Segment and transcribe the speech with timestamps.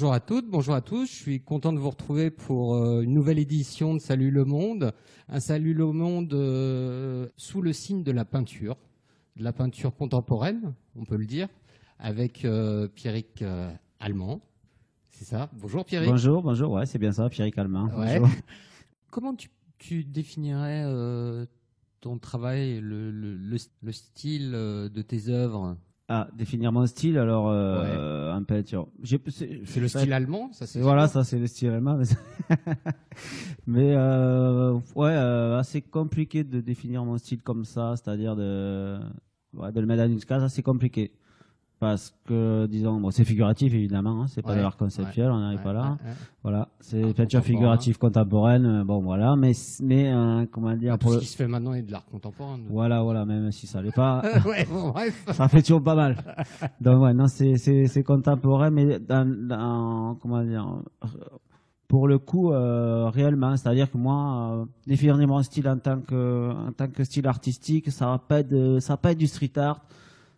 [0.00, 1.06] Bonjour à toutes, bonjour à tous.
[1.10, 4.92] Je suis content de vous retrouver pour euh, une nouvelle édition de Salut le Monde.
[5.28, 8.76] Un Salut le Monde euh, sous le signe de la peinture,
[9.34, 11.48] de la peinture contemporaine, on peut le dire,
[11.98, 13.42] avec euh, Pierrick
[13.98, 14.40] Allemand.
[15.10, 15.50] C'est ça?
[15.54, 16.08] Bonjour Pierrick.
[16.10, 17.88] Bonjour, bonjour, ouais, c'est bien ça, Pierrick Allemand.
[17.96, 18.22] Ouais.
[19.10, 21.44] Comment tu, tu définirais euh,
[22.00, 25.76] ton travail, le, le- le- le style de tes œuvres?
[26.10, 28.88] Ah, définir mon style, alors, euh, en peinture.
[29.02, 31.98] J'ai- C'est le style allemand, ça c'est Voilà, ça c'est le style allemand.
[31.98, 32.06] Mais,
[33.66, 38.98] mais, euh, ouais, euh, assez compliqué de définir mon style comme ça, c'est-à-dire de,
[39.52, 41.12] ouais, de le mettre dans une case, assez compliqué.
[41.80, 45.38] Parce que, disons, bon, c'est figuratif évidemment, hein, c'est pas Ouais, de l'art conceptuel, on
[45.38, 45.96] n'arrive Ouais, pas là.
[46.42, 50.98] Voilà, c'est Art peinture figurative contemporaine, euh, bon voilà, mais, mais euh, comment dire, Ah,
[50.98, 52.58] Tout pour ce qui se fait maintenant est de l'art contemporain.
[52.68, 54.92] voilà, voilà, même si ça l'est pas, ouais, bon,
[55.32, 56.16] ça fait toujours pas mal.
[56.80, 60.66] Donc ouais, non, c'est c'est c'est contemporain, mais dans, dans comment dire,
[61.86, 66.50] pour le coup euh, réellement, c'est-à-dire que moi, euh, définir mon style en tant que
[66.52, 69.52] en tant que style artistique, ça va pas être ça va pas être du street
[69.56, 69.80] art,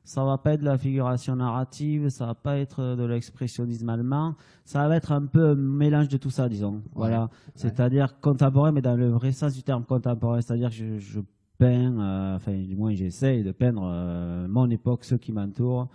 [0.04, 4.34] ça va pas être de la figuration narrative, ça va pas être de l'expressionnisme allemand,
[4.64, 6.82] ça va être un peu un mélange de tout ça, disons.
[6.94, 11.20] Voilà, c'est-à-dire contemporain, mais dans le vrai sens du terme contemporain, c'est-à-dire que je, je
[11.58, 15.88] peins, euh, enfin du moins j'essaye de peindre euh, mon époque, ceux qui m'entourent.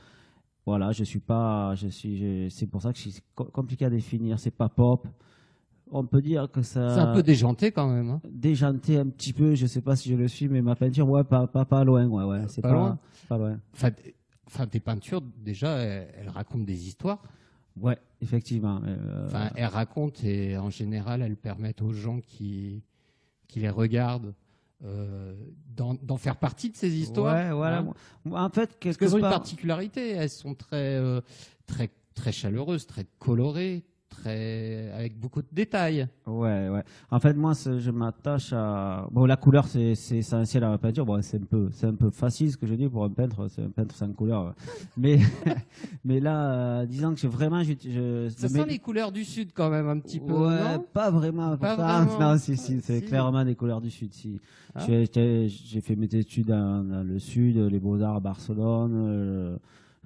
[0.66, 4.40] Voilà, je suis pas, je suis, c'est pour ça que c'est co- compliqué à définir.
[4.40, 5.08] C'est pas pop.
[5.91, 6.94] On peut dire que ça.
[6.95, 8.09] C'est un peu déjanté quand même.
[8.09, 8.22] hein.
[8.30, 9.53] déjanté un petit peu.
[9.55, 12.05] Je sais pas si je le suis, mais ma peinture, ouais, pas pas, pas loin,
[12.08, 12.45] ouais, ouais.
[12.47, 13.59] C'est Pas pas, loin Pas loin.
[13.73, 13.89] Enfin,
[14.47, 17.22] enfin, tes peintures, déjà, elles, elles racontent des histoires.
[17.80, 18.81] Ouais, effectivement.
[18.86, 22.83] euh, Enfin, elles racontent et en général, elles permettent aux gens qui,
[23.47, 24.33] qui les regardent
[24.83, 25.36] euh,
[25.75, 27.35] d'en faire partie de ces histoires.
[27.35, 27.79] Ouais, voilà.
[27.79, 27.94] hein.
[28.31, 30.12] En fait, Parce quelque qu'elles ont une part- particularité.
[30.12, 31.22] Elles sont très, euh,
[31.68, 33.84] très, très chaleureuses, très colorées,
[34.16, 36.08] très, avec beaucoup de détails.
[36.26, 36.84] Ouais, ouais.
[37.12, 39.08] En fait, moi, c'est- je m'attache à.
[39.12, 41.06] Bon, la couleur, c'est c'est essentiel à la peinture.
[41.06, 43.48] Bon, c'est un peu, c'est un peu facile ce que je dis pour un peintre.
[43.50, 44.56] C'est un peintre sans couleur.
[44.98, 45.20] Mais,
[46.06, 49.70] mais là, euh, disons que vraiment, je, je, Ça sent les couleurs du sud quand
[49.70, 50.86] même un petit peu, Ouais, non?
[50.94, 51.58] pas vraiment.
[51.58, 52.04] Pas pourtant.
[52.06, 52.20] vraiment.
[52.31, 53.06] Non, si, si, c'est Si.
[53.06, 54.14] clairement des couleurs du sud.
[54.14, 54.40] Si.
[54.74, 54.86] Ah.
[54.88, 58.94] J'ai- fait mes études dans, dans le sud, les beaux-arts à Barcelone.
[58.96, 59.58] euh,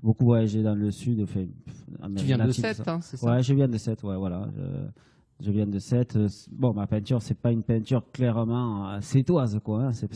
[0.04, 1.26] beaucoup voyagé dans le sud.
[1.28, 4.48] Tu viens de Sète, hein, c'est ça Ouais, je viens de Sète, ouais, voilà.
[4.56, 6.16] Je, je viens de Sète.
[6.16, 9.84] Euh, c- Bon, ma peinture, c'est pas une peinture clairement euh, sétoise, quoi.
[9.86, 9.92] hein.
[9.94, 10.08] C'est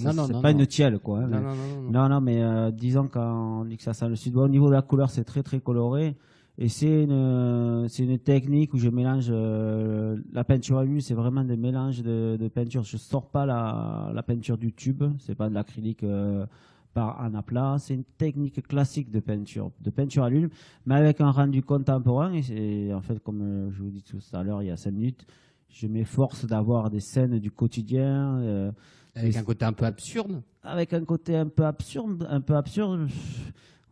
[0.41, 0.59] pas non.
[0.59, 1.19] une tielle, quoi.
[1.19, 1.27] hein.
[1.27, 2.21] Non, non, non, non, non.
[2.21, 4.33] Mais euh, disons qu'on dit que ça sent le sud.
[4.33, 6.15] Bon, au niveau de la couleur, c'est très très coloré.
[6.59, 11.43] Et c'est une, une technique où je mélange euh, la peinture à l'huile, c'est vraiment
[11.43, 12.83] des mélanges de, de peinture.
[12.83, 16.45] Je sors pas la, la peinture du tube, c'est pas de l'acrylique euh,
[16.93, 17.77] par en aplat.
[17.79, 20.49] C'est une technique classique de peinture, de peinture à l'huile,
[20.85, 22.33] mais avec un rendu contemporain.
[22.33, 24.91] Et en fait, comme euh, je vous dis tout à l'heure, il y a cinq
[24.91, 25.25] minutes,
[25.69, 28.37] je m'efforce d'avoir des scènes du quotidien.
[28.39, 28.71] euh,
[29.15, 30.41] Avec un côté un peu absurde?
[30.65, 33.07] avec un côté un peu absurde, un peu absurde.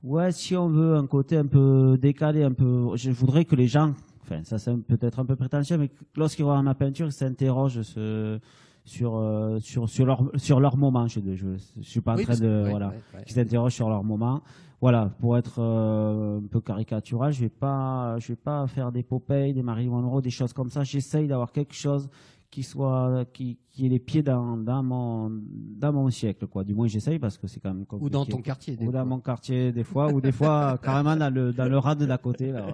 [0.03, 3.67] Ouais, si on veut un côté un peu décalé, un peu, je voudrais que les
[3.67, 7.81] gens, enfin, ça c'est peut-être un peu prétentieux, mais lorsqu'ils voient ma peinture, ils s'interrogent
[7.81, 8.39] ce-
[8.83, 11.07] sur euh, sur sur leur sur leur moment.
[11.07, 13.23] Je je, je suis pas en Oui, train de que- voilà, ouais, ouais.
[13.23, 14.41] qu'ils s'interrogent sur leur moment.
[14.81, 19.03] Voilà, pour être euh, un peu caricatural, je vais pas je vais pas faire des
[19.03, 20.83] Popeye, des Marie Monroe, des choses comme ça.
[20.83, 22.09] J'essaye d'avoir quelque chose
[22.51, 25.31] qui soit qui, qui ait les pieds dans, dans mon
[25.79, 28.31] dans mon siècle quoi du moins j'essaye parce que c'est quand même Ou dans compliqué.
[28.37, 28.75] ton quartier.
[28.75, 29.05] des ou dans fois.
[29.05, 32.51] mon quartier des fois ou des fois carrément dans le dans le rad d'à côté
[32.51, 32.73] là ouais.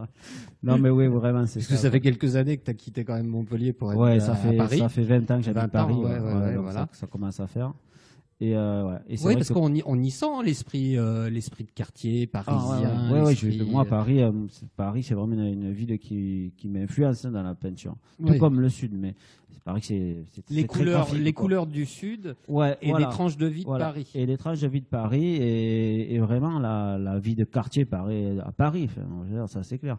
[0.64, 3.06] non mais oui vraiment c'est Parce que ça fait quelques années que tu as quitté
[3.06, 4.80] quand même Montpellier pour être ouais à, ça à fait Paris.
[4.80, 6.80] ça fait 20 ans que j'habite 20 ans, Paris ouais, ouais, ouais, donc voilà.
[6.80, 7.72] ça, ça commence à faire
[8.40, 11.64] et euh, ouais et c'est Oui, parce qu'on y, on y sent l'esprit euh, l'esprit
[11.64, 13.12] de quartier Ah, parisien.
[13.12, 15.98] ouais, ouais, ouais, je- moi, euh, Paris, euh, c'est- Paris, c'est vraiment une, une ville
[15.98, 17.95] qui, qui m'influence hein, dans la peinture.
[18.19, 18.38] Tout Oui.
[18.38, 19.16] comme le Sud, mais
[19.51, 20.18] c'est Paris, c'est
[20.51, 21.42] les très couleurs, graphique, les quoi.
[21.44, 23.07] couleurs du sud Ouais, et voilà.
[23.07, 23.86] les tranches de vie de Voilà.
[23.86, 24.07] Paris.
[24.13, 27.86] Et les tranches de vie de Paris et, et vraiment la, la vie de quartier
[27.86, 29.98] Paris, à Paris, enfin, ça c'est clair.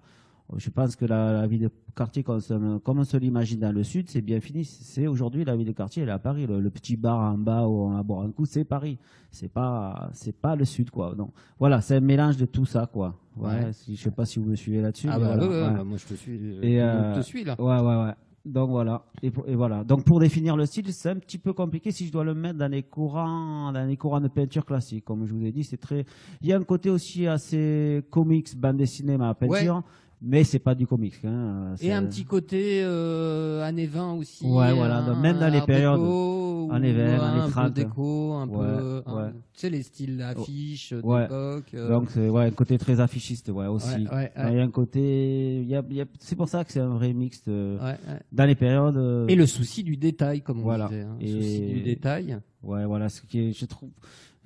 [0.57, 2.41] Je pense que la, la vie de quartier, comme,
[2.87, 4.65] on- se l'imagine dans le sud, c'est bien fini.
[4.65, 6.47] C'est aujourd'hui la vie de quartier, elle est à Paris.
[6.47, 8.99] Le, le petit bar en bas où on va boire un coup, c'est Paris.
[9.31, 11.15] C'est pas, c'est pas le sud, quoi.
[11.15, 13.15] Donc voilà, c'est un mélange de tout ça, quoi.
[13.37, 13.49] Ouais.
[13.51, 13.73] Ouais.
[13.73, 15.09] si- je sais pas si vous me suivez là-dessus.
[15.11, 15.75] Ah bah, voilà, ouais, ouais, ouais.
[15.75, 16.39] bah, moi je te suis.
[16.39, 17.55] euh, Et, le euh, monde te suis là.
[17.61, 18.15] Ouais, ouais, ouais.
[18.47, 19.05] Donc voilà.
[19.23, 19.85] Et, pour- et voilà.
[19.85, 22.59] Donc pour définir le style, c'est un petit peu compliqué si je dois le mettre
[22.59, 25.05] dans les courants, dans les courants de peinture classique.
[25.05, 26.07] Comme je vous ai dit, c'est très.
[26.41, 29.83] Il y a un côté aussi assez comics, bande dessinée, ma peinture,
[30.21, 31.15] mais c'est pas du comics.
[31.25, 31.75] Hein.
[31.81, 34.45] Et un petit côté euh, années 20 aussi.
[34.47, 37.73] Ouais, voilà, donc même dans les périodes- déco, Années 20, un années peu 30.
[37.73, 39.31] déco, un Ouais, peu, un- ouais.
[39.55, 41.23] tu sais les styles affiches Ouais.
[41.23, 41.65] d'époque.
[41.75, 43.89] euh, Donc, c'est ouais, un côté très affichiste, ouais, aussi.
[44.07, 45.63] ouais, ouais, Il y a un côté.
[45.65, 48.21] y a- y a- c'est pour ça que c'est un vrai mix de- ouais, ouais.
[48.33, 48.97] dans les périodes.
[48.97, 50.89] euh, Et le souci du détail, comme on Voilà.
[50.89, 51.03] disait.
[51.03, 52.39] hein, Et- souci du détail.
[52.63, 53.91] Ouais, voilà, ce qui est, je trouve.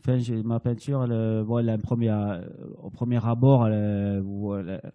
[0.05, 2.41] Enfin, ma peinture, elle, euh, bon, elle a un premier, euh,
[2.83, 4.91] au premier abord, elle, euh, elle, euh,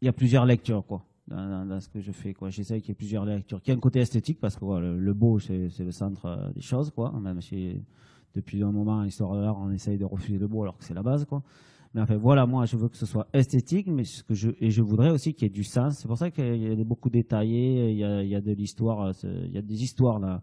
[0.00, 2.50] il y a plusieurs lectures, quoi, dans, ce que je fais, quoi.
[2.50, 3.60] J'essaie qu'il y ait plusieurs lectures.
[3.60, 6.62] Qu'il y ait un côté esthétique, parce que le, beau, c'est le centre euh, des
[6.62, 7.12] choses, quoi.
[7.20, 7.76] Même si,
[8.34, 10.94] depuis un moment, l'histoire de l'art, on essaye de refuser le beau, alors que c'est
[10.94, 11.42] la base, quoi.
[11.92, 14.70] Mais enfin, voilà, moi, je veux que ce soit esthétique, mais ce que je, et
[14.70, 15.98] je voudrais aussi qu'il y ait du sens.
[15.98, 19.52] C'est pour ça qu'il y a beaucoup détaillé, il y a, de l'histoire, euh, il
[19.52, 20.40] y a des histoires, là.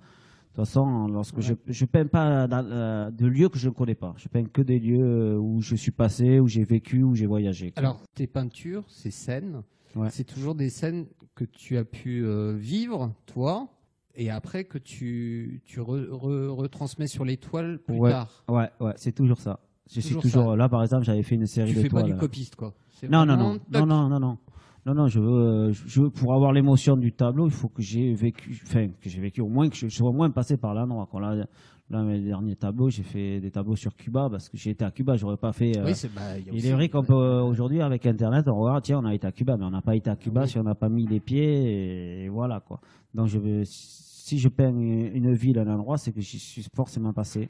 [0.58, 3.74] De toute façon, lorsque je, je peins pas dans, euh, de lieux que je ne
[3.76, 4.16] connais pas.
[4.18, 7.28] Je peins que des lieux euh, où je suis passé, où j'ai vécu, où j'ai
[7.28, 7.70] voyagé.
[7.72, 7.80] quoi.
[7.80, 9.62] Alors, tes peintures, ces scènes,
[9.96, 10.10] Ouais.
[10.10, 11.06] c'est toujours des scènes
[11.36, 13.68] que tu as pu euh, vivre, toi,
[14.16, 18.10] et après que tu, tu re- re- retransmets sur les toiles plus Ouais.
[18.10, 18.44] tard.
[18.50, 19.60] Ouais, ouais, c'est toujours ça.
[19.94, 20.56] Je suis Toujours ça.
[20.56, 22.14] là, par exemple, j'avais fait une série Tu de fais pas toiles.
[22.14, 22.74] du copiste, quoi.
[23.08, 24.38] Non, non, non, non, non, non, non.
[24.88, 27.82] Non, non, je veux, euh, je veux pour avoir l'émotion du tableau, il faut que
[27.82, 30.74] j'ai vécu, enfin, que j'ai vécu au moins, que je sois au moins passé par
[30.74, 31.06] l'endroit.
[31.12, 31.20] quoi.
[31.20, 31.46] Là,
[31.90, 34.92] là, mes derniers tableaux, j'ai fait des tableaux sur Cuba parce que j'ai été à
[34.92, 35.78] Cuba, j'aurais pas fait.
[35.78, 38.56] euh, Oui, c'est bah, il aussi- est vrai qu'on peut euh, aujourd'hui avec Internet, on
[38.56, 40.48] regarde, tiens, on a été à Cuba, mais on n'a pas été à Cuba Oui.
[40.48, 42.80] si on n'a pas mis les pieds, et, voilà quoi.
[43.14, 47.12] Donc je veux, si je peins une, ville, un endroit, c'est que j'y suis forcément
[47.12, 47.50] passé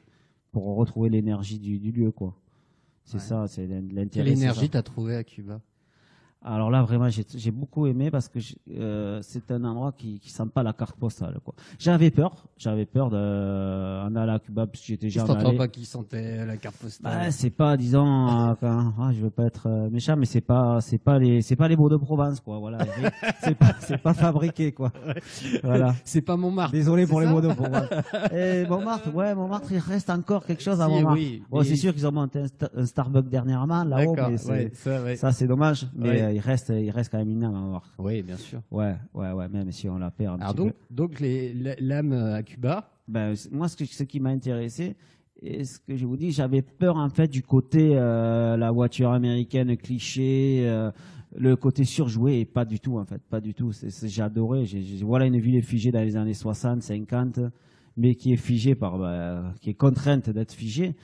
[0.50, 2.34] pour retrouver l'énergie du, du lieu quoi.
[3.04, 3.20] C'est Ouais.
[3.22, 4.24] ça, c'est l'in- l'intérêt.
[4.30, 5.60] Quelle énergie t'as trouvé à Cuba?
[6.44, 8.38] Alors là, vraiment, j'ai j'ai beaucoup aimé parce que
[8.70, 11.52] euh, c'est un endroit qui qui sent pas la carte postale quoi.
[11.80, 13.16] J'avais peur, j'avais peur de
[14.06, 15.56] en aller à Cuba parce que j'étais Je jamais allé.
[15.58, 17.12] pas qui sentait la carte postale.
[17.12, 20.40] Bah, c'est pas, disons, euh, quand- ah, je veux pas être euh, méchant, mais c'est
[20.40, 22.58] pas, c'est pas les, c'est pas les beaux de Provence, quoi.
[22.60, 22.78] Voilà,
[23.42, 24.92] c'est pas, c'est pas fabriqué, quoi.
[25.64, 25.94] Voilà.
[26.04, 26.72] c'est pas Montmartre.
[26.72, 27.88] Désolé pour les mots de Provence.
[28.32, 31.18] Et Montmartre, ouais, Montmartre, il reste encore quelque chose à Si, Montmartre.
[31.18, 34.22] oui, bon, mais- c'est sûr qu'ils ont monté un, Sta- un Starbucks dernièrement là-haut, mais
[34.50, 35.16] ouais, ça, ouais.
[35.16, 35.86] ça c'est dommage.
[35.96, 36.27] Mais Ouais.
[36.28, 37.92] Euh, il reste, il reste quand même une âme à Montmartre.
[37.98, 38.60] Oui, bien sûr.
[38.70, 40.94] Ouais, ouais, ouais, même si on la perd un Alors petit donc, peu.
[40.94, 44.94] donc les- l'âme à Cuba, Ben, moi, ce, que- ce qui m'a intéressé,
[45.40, 49.12] et ce que je vous dis, j'avais peur en fait du côté euh, la voiture
[49.12, 50.90] américaine cliché, euh,
[51.36, 53.72] le côté surjoué, et pas du tout en fait, pas du tout.
[53.72, 54.64] C'est- c'est- J'ai adoré.
[54.66, 57.40] J'ai- j'ai- voilà une ville figée dans les années 60, 50,
[57.98, 60.94] mais qui est figée par, bah, qui est contrainte d'être figée.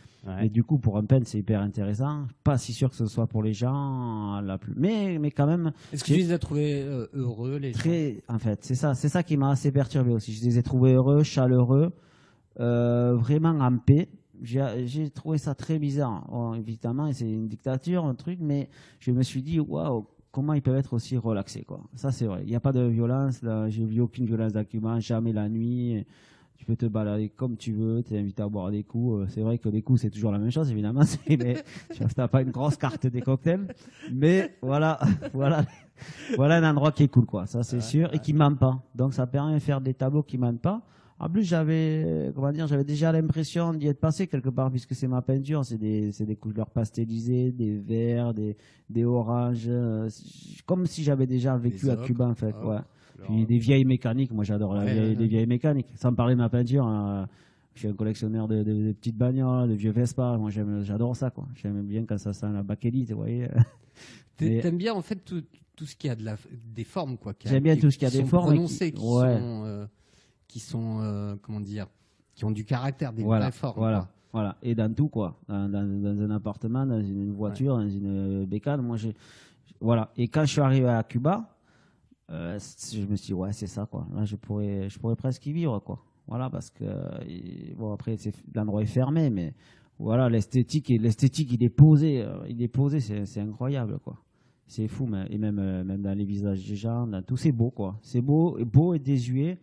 [0.41, 2.27] Et du coup, pour un peintre, c'est hyper intéressant.
[2.45, 4.73] Pas si sûr que ce soit pour les gens, la plus...
[4.75, 7.79] mais mais quand même est-ce que tu les as trouvés euh, heureux les gens?
[7.79, 10.33] très en fait c'est ça c'est ça qui m'a assez perturbé aussi.
[10.33, 11.93] Je les ai trouvés heureux chaleureux
[12.59, 14.09] euh, vraiment en paix.
[14.41, 16.27] J'ai trouvé ça très bizarre.
[16.31, 18.71] Bon, évidemment c'est une dictature un truc mais
[19.01, 21.81] je me suis dit waouh comment ils peuvent être aussi relaxés quoi.
[21.97, 22.41] Ça c'est vrai.
[22.45, 26.07] Il n'y a pas de violence là j'ai vu aucune violence d'acument jamais la nuit
[26.57, 29.23] tu peux te balader comme tu veux, tu es invité à boire des coups.
[29.23, 31.03] Euh, C'est vrai que les coups, c'est toujours la même chose, évidemment.
[31.05, 31.57] c'est- Mais
[31.93, 33.67] tu n'as pas une grosse carte des cocktails.
[34.13, 34.99] Mais voilà,
[35.35, 35.65] voilà,
[36.37, 37.47] voilà un endroit qui est cool, quoi.
[37.47, 38.13] Ça, c'est sûr.
[38.15, 38.83] Et qui ment pas.
[38.95, 40.83] Donc, ça permet de faire des tableaux qui mentent pas.
[41.19, 45.07] En plus, j'avais, comment dire, j'avais déjà l'impression d'y être passé quelque part, puisque c'est
[45.07, 45.65] ma peinture.
[45.65, 48.57] C'est des, c'est des couleurs pastelisées, des verts, des,
[48.91, 49.67] des oranges.
[49.69, 50.09] euh,
[50.67, 51.97] Comme si j'avais déjà vécu à.
[51.97, 52.55] Cuba, en fait.
[52.61, 52.79] Ah, ouais.
[53.23, 55.89] Puis des vieilles mécaniques, moi j'adore Ouais, vieille- les vieilles mécaniques.
[55.95, 57.27] Sans parler de ma peinture, hein,
[57.75, 60.37] je suis un collectionneur de, de- de petites bagnoles, de vieux Vespa.
[60.39, 61.47] Moi j'adore ça, quoi.
[61.55, 63.49] J'aime bien quand ça sent la bakélite, vous voyez.
[64.37, 65.43] T'aimes bien en fait tout,
[65.77, 66.37] tout ce qui a de la,
[66.75, 67.35] des formes quoi.
[67.35, 69.39] qui J'aime bien tout ce qui a des sont formes qui- prononcées, qui ouais.
[69.39, 69.87] sont, euh,
[70.49, 71.87] qui sont euh, comment dire,
[72.35, 73.79] qui ont du caractère, des voilà, vraies formes.
[73.79, 74.09] voilà, quoi.
[74.33, 74.57] voilà.
[74.63, 75.39] Et dans tout, quoi.
[75.49, 78.83] Dans, dans- dans un appartement, dans une voiture, dans une bécane.
[78.83, 79.15] Moi, j'ai,
[79.81, 80.11] voilà.
[80.17, 81.54] Et quand je suis arrivé à Cuba,
[82.31, 82.59] euh,
[82.93, 84.07] je me suis dit, ouais, c'est ça, quoi.
[84.15, 85.99] Là, je pourrais, je pourrais presque y vivre, quoi.
[86.27, 86.85] Voilà, parce que,
[87.29, 88.17] et- bon, après,
[88.55, 89.55] l'endroit est fermé, mais
[89.99, 94.17] voilà, l'esthétique, l'esthétique, il est posé, euh, il est posé, c'est, incroyable, quoi.
[94.67, 97.53] C'est fou, mais, et même, euh, même dans les visages des gens, dans tout, c'est
[97.53, 97.99] beau, quoi.
[98.03, 99.59] C'est beau, beau et désuet,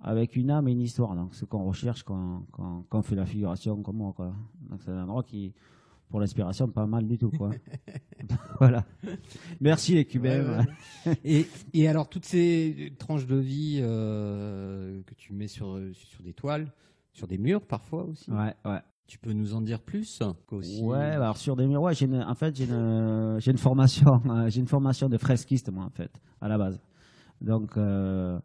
[0.00, 1.16] avec une âme et une histoire.
[1.16, 4.32] Donc, ce qu'on recherche quand, quand, quand on fait la figuration comme moi, quoi.
[4.70, 5.52] Donc, c'est un endroit qui,
[6.08, 7.50] pour l'inspiration, pas mal du tout, quoi.
[8.60, 8.84] voilà.
[9.60, 10.58] Merci les Cubains.
[10.58, 10.64] Ouais,
[11.06, 11.18] ouais.
[11.24, 16.32] et, et alors toutes ces tranches de vie euh, que tu mets sur sur des
[16.32, 16.72] toiles,
[17.12, 18.30] sur des murs parfois aussi.
[18.30, 18.80] Ouais, ouais.
[19.08, 22.22] Tu peux nous en dire plus qu'aussi Ouais, alors sur des murs, ouais, j'ai une-
[22.22, 25.90] en fait, j'ai une, j'ai une formation, euh, j'ai une formation de fresquiste, moi, en
[25.90, 26.10] fait,
[26.40, 26.80] à la base.
[27.40, 28.40] Donc, euh,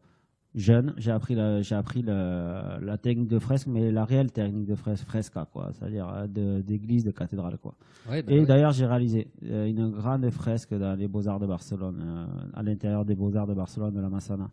[0.53, 4.65] jeune, j'ai appris, la, j'ai appris la, la technique de fresque, mais la réelle technique
[4.65, 7.75] de fresque, fresca, quoi, c'est-à-dire de- d'église, de, cathédrale, quoi.
[8.10, 8.46] Ouais, bah Et ouais.
[8.46, 13.05] d'ailleurs, j'ai réalisé euh, une grande fresque dans les Beaux-Arts de Barcelone, euh, à l'intérieur
[13.05, 14.50] des Beaux-Arts de Barcelone, de la Massana.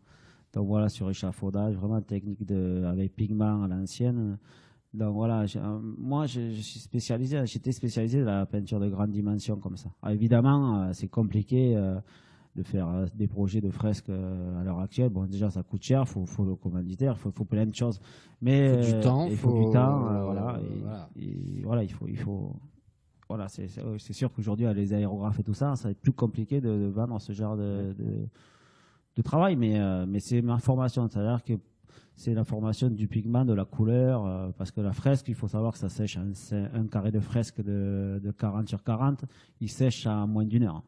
[0.55, 4.39] Donc voilà, sur échafaudage, vraiment technique de, avec pigment à l'ancienne.
[4.95, 9.57] Donc voilà, euh, moi je, suis spécialisé, j'étais spécialisé dans la peinture de grande dimension
[9.57, 9.91] comme ça.
[10.09, 11.99] Évidemment, c'est compliqué euh,
[12.59, 15.11] de faire des projets de fresques à l'heure actuelle.
[15.11, 17.75] Bon, déjà ça coûte cher, il faut, faut, le commanditaire, il faut, faut, plein de
[17.75, 18.01] choses.
[18.43, 20.61] Mais il faut du temps, il faut, du temps, voilà,
[21.17, 21.83] et, voilà.
[21.85, 22.57] il faut, il faut,
[23.29, 26.91] voilà, c'est sûr qu'aujourd'hui, les aérographes et tout ça, ça va être plus compliqué de,
[26.95, 27.95] vendre ce genre de,
[29.17, 31.55] de, travail, mais, mais c'est ma formation, c'est-à-dire que
[32.19, 35.47] c'est la formation du pigment, de la couleur, euh, parce que la fresque, il faut
[35.47, 36.33] savoir que ça sèche, un,
[36.75, 39.25] un carré de fresque de, 40 sur 40,
[39.61, 40.83] il sèche à moins d'une heure.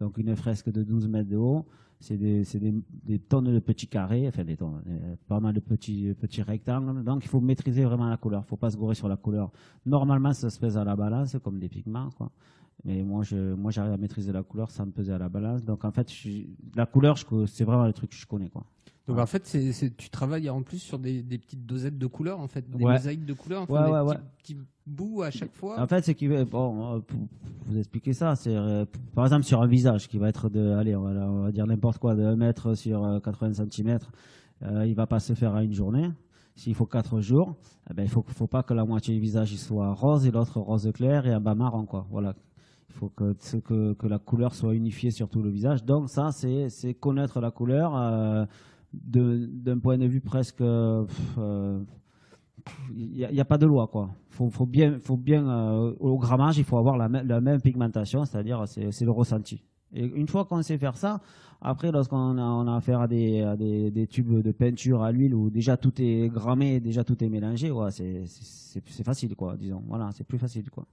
[0.00, 1.66] Donc une fresque de 12 mètres de haut,
[2.00, 6.42] c'est des, tonnes de petits carrés, enfin des tonnes, euh, pas mal de petits, petits
[6.42, 7.04] rectangles.
[7.04, 9.16] Donc il faut maîtriser vraiment la couleur, il ne faut pas se gourer sur la
[9.16, 9.52] couleur.
[9.84, 12.08] Normalement, ça se pèse à la balance, comme des pigments.
[12.16, 12.30] Quoi.
[12.84, 15.62] Mais moi, je, moi, j'arrive à maîtriser la couleur sans me peser à la balance.
[15.62, 16.10] Donc en fait,
[16.74, 18.50] la couleur, c'est vraiment le truc que je connais.
[19.10, 22.46] Donc en fait, c'est, tu travailles en plus sur des, petites dosettes de couleurs, en
[22.46, 25.80] fait, des mosaïques de couleurs, ouais, des ouais, petits, bouts à chaque fois.
[25.80, 27.18] En fait, c'est qui bon, euh, pour
[27.66, 30.94] vous expliquer ça, c'est euh, par exemple sur un visage qui va être de, allez,
[30.94, 33.98] on va, dire n'importe quoi, de 1 mètre sur 80 euh, cm,
[34.62, 36.10] euh, il va pas se faire à une journée.
[36.54, 37.56] S'il faut 4 jours,
[37.90, 40.60] eh ben, il faut, faut pas que la moitié du visage soit rose et l'autre
[40.60, 42.06] rose clair et un bas marron, quoi.
[42.10, 42.34] Voilà.
[42.88, 45.84] Il faut que, que, que, la couleur soit unifiée sur tout le visage.
[45.84, 47.96] Donc ça, c'est connaître la couleur.
[47.96, 48.44] Euh,
[48.92, 51.84] d'un point de vue presque, il euh,
[52.94, 54.10] n'y a, a, pas de loi quoi.
[54.28, 58.24] Faut, faut bien, faut bien euh, au grammage, il faut avoir la, la même pigmentation,
[58.24, 59.64] c'est-à-dire c'est le ressenti.
[59.92, 61.20] Et une fois qu'on sait faire ça,
[61.60, 65.12] après, lorsqu'on a, on a affaire à des, à des, des, tubes de peinture à
[65.12, 69.82] l'huile où déjà tout est grammé, déjà tout est mélangé, ouais, c'est facile, quoi, disons.
[69.86, 70.86] Voilà, c'est plus facile, quoi.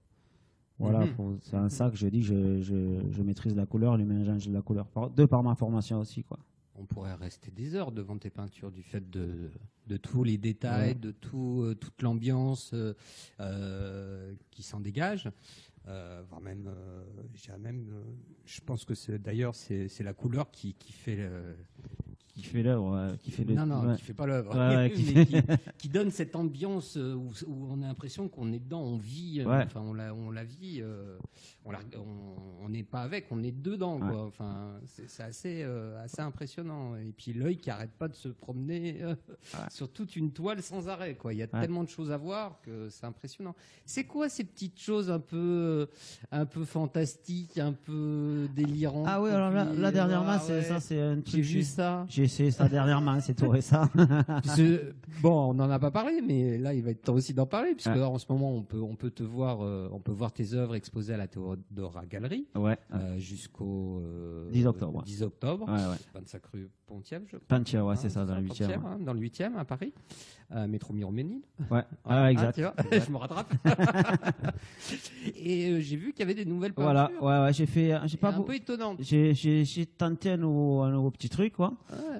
[0.80, 1.38] Voilà, mhm.
[1.42, 4.54] c'est un ça que je dis, je, je, je, maîtrise la couleur, le mélange de
[4.54, 6.38] la couleur, de par ma formation aussi, quoi
[6.78, 9.52] on pourrait rester des heures devant tes peintures du fait de,
[9.88, 12.94] de tous les détails, de tout, euh, toute l'ambiance euh,
[13.40, 15.30] euh, qui s'en dégage.
[15.86, 16.70] voire même,
[17.60, 17.88] même
[18.46, 21.30] je pense que d'ailleurs c'est la couleur qui, qui fait
[22.38, 24.54] qui fait l'œuvre, qui fait non non, qui fait pas l'œuvre,
[25.78, 29.94] qui, donne cette ambiance où, on a l'impression qu'on est dedans, on vit, enfin on
[29.94, 30.84] la, on la vit,
[32.64, 34.00] on n'est pas avec, on est dedans.
[34.00, 34.26] Quoi.
[34.26, 36.96] Enfin, c'est assez, euh, assez impressionnant.
[36.96, 39.16] Et puis l'œil qui arrête pas de se promener euh,
[39.70, 41.16] sur toute une toile sans arrêt.
[41.16, 41.34] Quoi.
[41.34, 43.56] Il y a tellement de choses à voir que c'est impressionnant.
[43.86, 45.88] C'est quoi ces petites choses un peu,
[46.32, 51.00] un peu fantastiques, un peu délirantes Ah oui, alors là, dernièrement, ah c'est ça, c'est
[51.00, 52.06] un J'ai vu ça.
[52.10, 53.88] J'ai essayé ça dernièrement, c'est tout récent.
[55.22, 57.74] bon, on n'en a pas parlé, mais là, il va être temps aussi d'en parler,
[57.74, 60.54] puisque en ce moment, on peut, on peut te voir, euh, on peut voir tes
[60.54, 62.48] œuvres exposées à la Théodora Galerie.
[62.56, 62.78] Ouais.
[62.94, 64.02] Euh, jusqu'au
[64.52, 65.04] 10 euh, octobre.
[65.04, 65.66] 10 octobre.
[65.68, 65.98] Ouais, ouais.
[66.14, 67.58] 25 rue Pontième, je crois.
[67.58, 68.74] Pontième, ouais, c'est ça, dans le 8e.
[68.76, 69.94] Hein, dans le 8e à Paris.
[70.56, 71.42] Euh, métro Miroménil.
[71.70, 72.62] Ouais, ah, exact.
[72.64, 73.54] Ah, je me rattrape.
[75.36, 76.92] Et j'ai vu qu'il y avait des nouvelles peintures.
[76.92, 78.00] Voilà, ouais, ouais, j'ai fait.
[78.06, 78.96] J'ai pas un peu étonnant.
[79.00, 81.74] J'ai tenté un nouveau, un nouveau petit truc, quoi.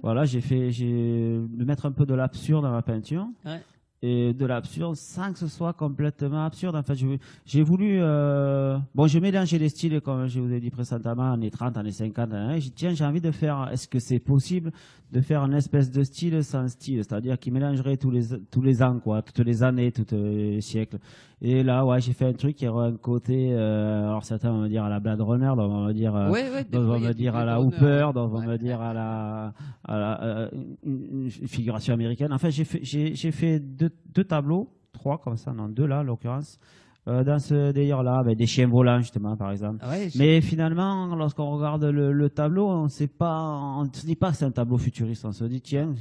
[0.04, 0.72] Voilà, j'ai fait.
[0.72, 3.28] J'ai de mettre un peu de l'absurde dans ma peinture.
[3.46, 3.62] Ouais
[4.02, 6.76] et de l'absurde sans que ce soit complètement absurde.
[6.76, 6.98] En fait,
[7.46, 7.98] j'ai voulu...
[8.00, 11.92] Euh, bon, je mélangeais les styles, comme je vous ai dit précédemment, années 30, années
[11.92, 12.34] 50.
[12.34, 13.70] Hein, j'ai tiens, j'ai envie de faire...
[13.72, 14.72] Est-ce que c'est possible
[15.12, 16.98] de faire une espèce de style sans style?
[16.98, 21.00] C'est-à-dire qui mélangerait tous les, tous les ans, quoi, toutes les années, tous les siècles.
[21.42, 23.54] Et là, ouais, j'ai fait un truc qui aurait un côté...
[23.54, 26.30] Euh, alors certains vont me dire à la Blade Runner, d'autres vont me dire, euh,
[26.30, 29.54] vont me dire à la Hooper, d'autres vont me dire à la,
[29.84, 30.50] à la euh,
[30.84, 32.34] une, figuration américaine.
[32.34, 36.04] Enfin, j'ai fait, j'ai fait deux deux, tableaux, trois comme ça, non, deux là, en
[36.04, 36.60] l'occurrence.
[37.08, 39.78] Euh, dans ce délire-là, ben, des chiens volants justement, par exemple.
[39.82, 43.40] Ah Mais finalement, lorsqu'on regarde le, tableau, on sait pas,
[43.78, 45.24] on se dit pas que c'est un tableau futuriste.
[45.24, 45.94] On se dit tiens,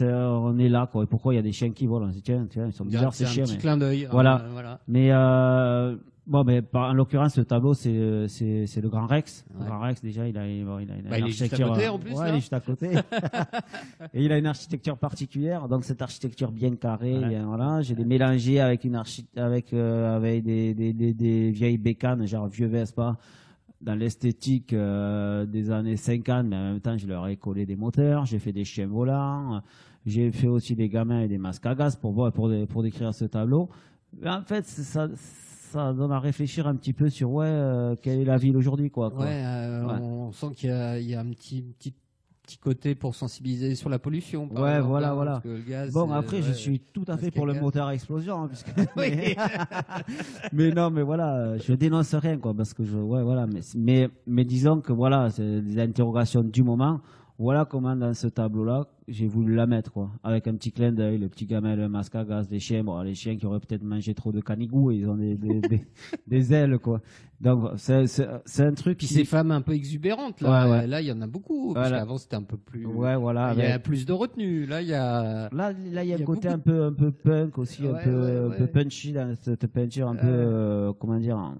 [0.00, 1.04] on est là, quoi.
[1.04, 2.72] Et pourquoi il y a des chiens qui volent On se dit tiens, tiens ils
[2.72, 3.44] sont bizarres ces chiens.
[3.44, 4.08] Un petit clin d'œil.
[4.10, 4.36] Voilà.
[4.36, 4.80] Hein, voilà.
[4.88, 9.44] Mais euh, Bon, mais en l'occurrence, le tableau, c'est c'est le Grand Rex.
[9.58, 11.18] Le Grand Rex, déjà, il a, il a une bah, architecture.
[11.18, 12.12] Il est juste à côté, en plus.
[12.12, 12.90] Ouais, il est juste à côté.
[14.14, 15.68] et il a une architecture particulière.
[15.68, 17.82] Donc cette architecture bien carrée, voilà.
[17.82, 22.26] J'ai des mélangés avec une archi avec euh, avec des, des, des, des, vieilles bécanes,
[22.26, 23.16] genre vieux Vespa,
[23.80, 26.46] dans l'esthétique euh, des années 50.
[26.46, 28.24] Mais en même temps, je leur ai collé des moteurs.
[28.24, 29.62] J'ai fait des chiens volants.
[30.06, 33.24] J'ai fait aussi des gamins et des masques à gaz pour pour pour décrire ce
[33.24, 33.70] tableau.
[34.24, 35.08] En fait, ça
[35.74, 38.90] ça donne à réfléchir un petit peu sur ouais, euh, quelle est la ville aujourd'hui.
[38.90, 39.24] Quoi, quoi.
[39.24, 41.92] Ouais, euh, on sent qu'il y, y a, un petit, petit,
[42.44, 44.48] petit côté pour sensibiliser sur la pollution.
[44.54, 45.42] ouais, voilà, hein, voilà.
[45.92, 48.42] bon, après, je suis tout à fait pour le moteur à explosion.
[48.42, 48.68] Hein, puisque...
[50.52, 50.70] mais...
[50.70, 54.44] non, mais voilà, je dénonce rien, quoi, parce que je, ouais, voilà, mais, mais, mais
[54.44, 57.00] disons que voilà, c'est des interrogations du moment
[57.36, 60.10] Voilà comment dans ce tableau-là, j'ai voulu la mettre, quoi.
[60.22, 63.00] Avec un petit clin d'œil, le petit gamin, le masque à gaz, des chiens, bon,
[63.02, 65.84] les chiens qui auraient peut-être mangé trop de canigou, ils ont des, des, des,
[66.28, 67.00] des ailes, quoi.
[67.40, 68.04] Donc, c'est,
[68.60, 69.14] un truc Puis qui...
[69.14, 70.86] ces femmes un peu exubérantes, là, Ouais, ouais.
[70.86, 71.74] là, il y en a beaucoup.
[71.74, 72.04] Parce Voilà.
[72.04, 72.86] qu'avant, c'était un peu plus.
[72.86, 73.52] Ouais, voilà.
[73.54, 74.64] il y a plus de retenue.
[74.66, 75.48] Là, il y a.
[75.52, 77.84] Là, là, il y a un a côté beaucoup un peu, un peu punk aussi,
[77.84, 81.52] un Ouais, peu, un punchy dans cette peinture, un peu, euh, comment dire,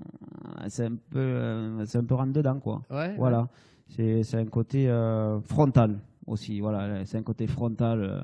[0.68, 2.82] c'est un peu, euh, c'est un peu rentre dedans, quoi.
[2.90, 3.14] Ouais.
[3.18, 3.48] Voilà.
[3.88, 6.60] C'est, c'est un côté euh, frontal aussi.
[6.60, 8.02] Voilà, c'est un côté frontal.
[8.02, 8.20] euh.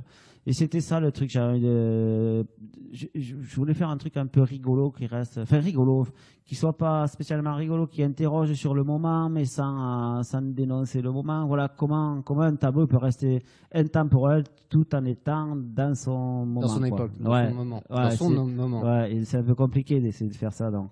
[0.47, 1.29] Et c'était ça le truc.
[1.29, 2.47] J'avais envie de,
[2.93, 6.07] je, je- voulais faire un truc un peu rigolo qui reste, enfin rigolo,
[6.47, 11.13] qui soit pas spécialement rigolo, qui interroge sur le moment, mais sans, sans dénoncer le
[11.13, 11.47] moment.
[11.47, 13.43] Voilà comment, comment un tableau peut rester
[13.75, 16.61] intemporel tout en étant dans son moment.
[16.63, 16.89] Dans son quoi.
[16.89, 17.49] époque, dans Ouais.
[17.51, 17.83] son moment.
[17.91, 18.83] Ouais, dans son c'est- moment.
[18.83, 20.71] Ouais, c'est un peu compliqué d'essayer de faire ça.
[20.71, 20.89] Donc,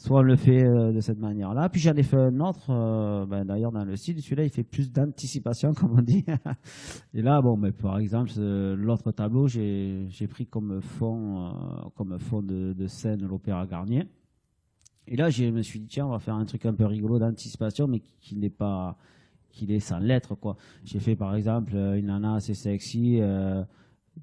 [0.00, 1.68] soit on le fait euh, de cette manière-là.
[1.68, 4.20] Puis j'en ai fait un autre, euh, ben, d'ailleurs dans le style.
[4.22, 6.24] Celui-là, il fait plus d'anticipation, comme on dit.
[7.12, 11.50] et là, bon, mais par exemple, l'autre tableau, j'ai pris comme fond, euh,
[11.96, 14.08] comme fond de, scène l'opéra Garnier.
[15.06, 17.18] Et là, je me suis dit, tiens, on va faire un truc un peu rigolo
[17.18, 18.96] d'anticipation, mais qui, n'est pas
[19.50, 20.34] qu'il est sans lettres.
[20.84, 23.20] J'ai fait par exemple une nana assez sexy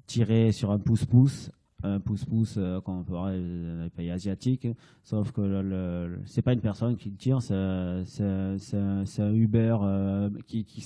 [0.06, 1.50] tirée sur un pouce-pouce,
[1.84, 4.66] un pouce-pouce euh, comme on ferait dans les pays asiatiques,
[5.04, 8.04] sauf que le, le- c'est pas une personne qui le tire, c'est un,
[9.32, 10.80] Uber euh, qui, qui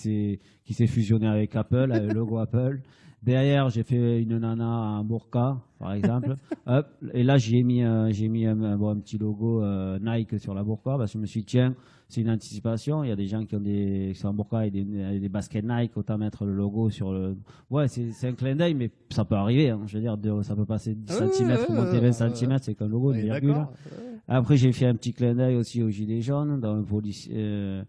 [0.75, 2.81] s'est fusionné avec Apple, avec le logo Apple.
[3.23, 4.67] Derrière, j'ai fait une nana
[4.99, 6.35] en burqa, par exemple.
[6.67, 9.99] Hop, et là, j'ai mis, euh, j'ai mis un, un- bon, un petit logo euh,
[10.03, 11.75] Nike sur la burqa parce que je me suis dit, tiens,
[12.09, 13.05] c'est une anticipation.
[13.05, 14.81] Il y a des gens qui ont des, qui sont en burqa et des,
[15.15, 17.37] et des baskets Nike, autant mettre le logo sur le.
[17.71, 19.71] Ouais, c'est un clin d'œil, mais ça peut arriver.
[19.71, 19.81] hein.
[19.87, 22.35] Je veux dire, de- ça peut passer 10 Ouais, cm, ouais, monter ouais, 20 ouais.
[22.35, 23.51] cm, c'est qu'un logo, une virgule.
[23.51, 23.73] d'accord.
[24.27, 27.83] Après, j'ai fait un petit clin d'œil aussi au gilet jaune, dans un, policier, euh,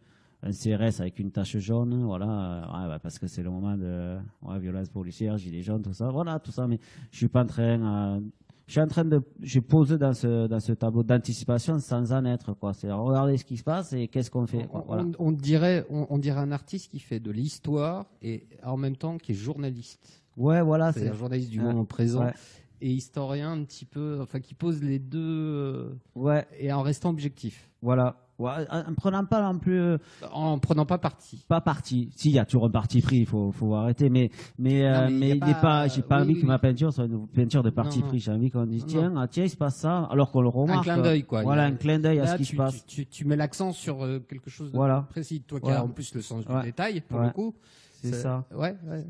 [0.43, 2.25] un CRS avec une tache jaune, voilà,
[2.73, 6.09] ouais, bah, parce que c'est le moment de ouais, violence policière, gilet jaune, tout ça,
[6.09, 6.79] voilà, tout ça, mais
[7.11, 8.19] je suis pas en train, euh,
[8.67, 12.25] je suis en train de, j'ai posé dans ce, dans ce tableau d'anticipation sans en
[12.25, 12.73] être, quoi.
[12.73, 14.81] C'est regarder ce qui se passe et qu'est-ce qu'on fait, quoi.
[14.81, 15.03] On, Voilà.
[15.19, 18.95] on- on dirait, on, on dirait un artiste qui fait de l'histoire et en même
[18.97, 20.23] temps qui est journaliste.
[20.37, 22.33] Ouais, voilà, c'est, C'est-à-dire journaliste du moment présent Ouais.
[22.81, 27.09] et historien un petit peu, enfin qui pose les deux euh, ouais, et en restant
[27.11, 28.15] objectif, voilà.
[28.39, 29.97] Ouais, en prenant pas non plus, euh,
[30.31, 31.45] en prenant pas parti.
[31.47, 32.09] pas parti.
[32.15, 34.09] Si, il y a toujours un parti pris, il faut, faut arrêter.
[34.09, 36.45] Mais, mais, euh, Non, mais mais il n'est pas- j'ai pas oui, envie oui, que
[36.47, 38.19] ma peinture soit une peinture de parti Non, pris.
[38.19, 40.83] J'ai envie qu'on dise, tiens, ah, tiens, il se passe ça, alors qu'on le remarque.
[40.83, 41.43] clin d'œil, quoi.
[41.43, 42.85] Voilà, un clin d'œil à ce qui se passe.
[42.87, 45.05] tu- tu- tu mets l'accent sur euh, quelque chose de Voilà.
[45.09, 45.41] précis.
[45.41, 47.53] Toi qui as en plus le sens du détail, pour le coup.
[48.01, 48.45] C'est ça.
[48.53, 49.05] Ouais, ouais.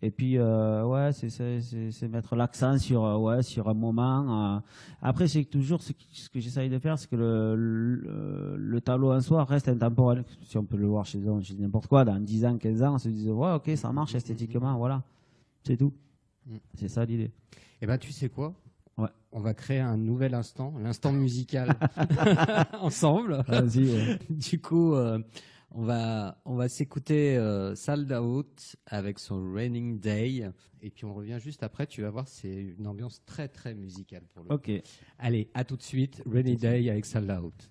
[0.00, 3.74] Et puis, euh, ouais, c'est, c'est, c'est, c'est mettre l'accent sur, euh, ouais, sur un
[3.74, 4.56] moment.
[4.56, 4.60] euh.
[5.02, 9.20] Après, c'est toujours ce, que j'essaye de faire, c'est que le, le, le tableau en
[9.20, 10.24] soi reste intemporel.
[10.42, 12.82] Si on peut le voir chez eux, je dis n'importe quoi, dans 10 ans, 15
[12.84, 15.02] ans, on se dit, ouais, ok, ça marche esthétiquement, voilà.
[15.64, 15.92] C'est tout.
[16.46, 16.56] Mm.
[16.74, 17.32] C'est ça l'idée.
[17.82, 18.54] Eh ben, tu sais quoi?
[18.98, 19.08] Ouais.
[19.32, 21.74] On va créer un nouvel instant, l'instant musical,
[22.80, 23.42] ensemble.
[23.48, 24.18] Vas-y, ouais.
[24.30, 25.18] Du coup, euh,
[25.70, 30.50] on va, on va s'écouter euh, Sold Out avec son Raining Day.
[30.80, 31.86] Et puis on revient juste après.
[31.86, 34.52] Tu vas voir, c'est une ambiance très, très musicale pour le.
[34.52, 34.70] Ok.
[35.18, 36.22] Allez, à tout de suite.
[36.26, 37.70] Rainy Day avec Sold Out.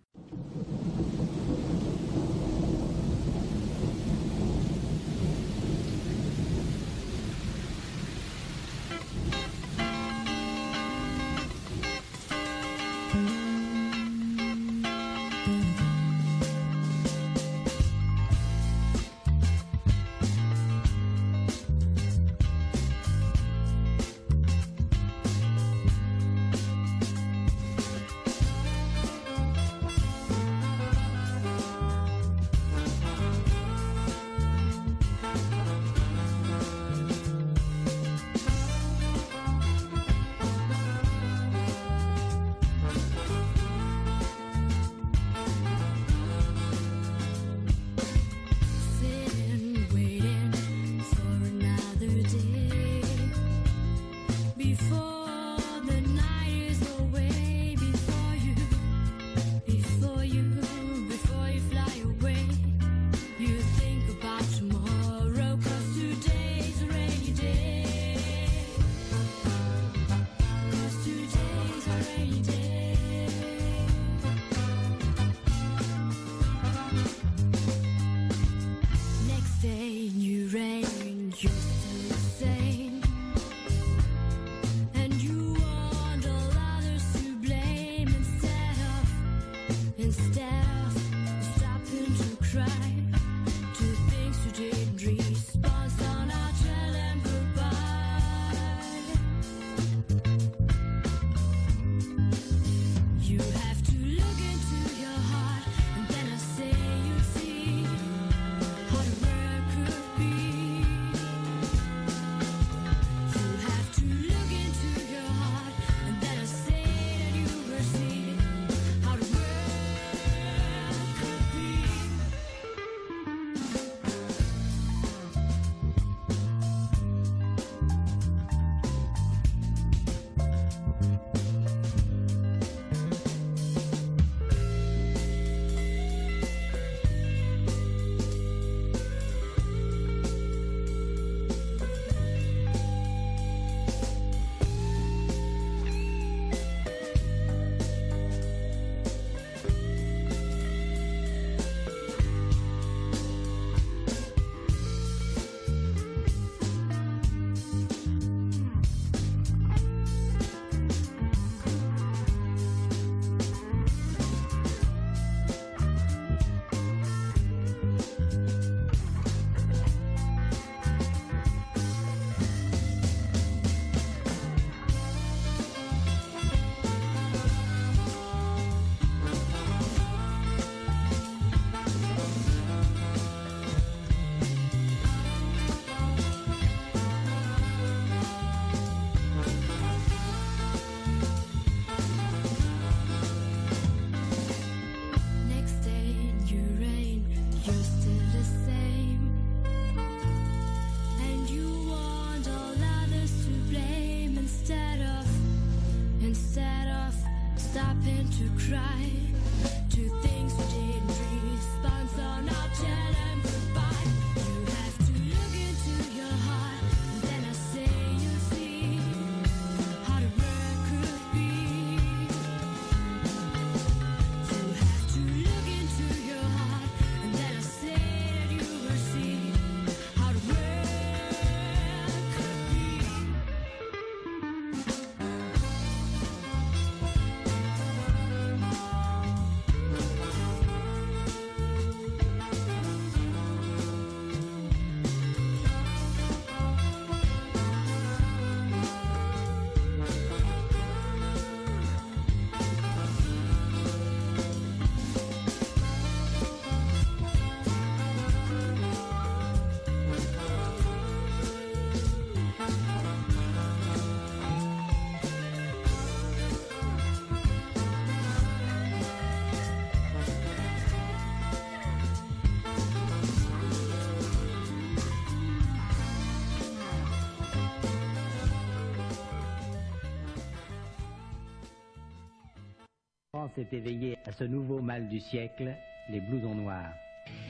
[283.58, 285.76] S'est éveillé à ce nouveau mal du siècle,
[286.10, 286.94] les blousons noirs.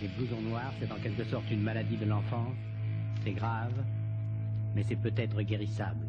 [0.01, 2.55] Les blousons noirs, c'est en quelque sorte une maladie de l'enfance.
[3.25, 3.73] C'est grave,
[4.73, 6.07] mais c'est peut-être guérissable.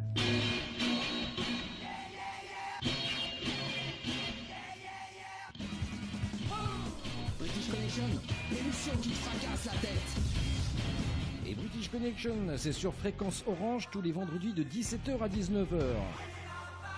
[7.40, 8.04] British Connection,
[8.52, 10.14] l'émission qui fracasse la tête.
[11.44, 15.96] Et British Connection, c'est sur fréquence orange tous les vendredis de 17h à 19h.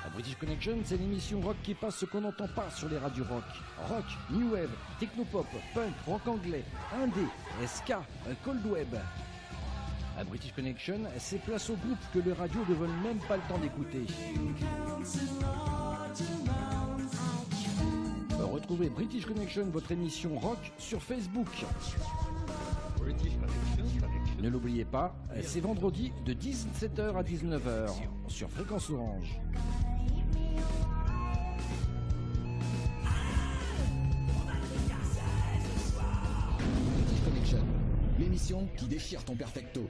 [0.08, 3.44] British Connection, c'est l'émission rock qui passe ce qu'on n'entend pas sur les radios rock.
[3.88, 7.26] Rock, new wave, technopop, punk, rock anglais, indé,
[7.66, 8.02] ska,
[8.44, 8.94] cold web.
[10.18, 13.42] À British Connection, c'est place au groupe que les radios ne veulent même pas le
[13.48, 14.06] temps d'écouter.
[18.38, 21.48] Retrouvez British Connection, votre émission rock, sur Facebook.
[24.40, 27.90] Ne l'oubliez pas, c'est vendredi de 17h à 19h
[28.28, 29.40] sur Fréquence Orange.
[38.20, 39.88] L'émission qui déchire ton perfecto.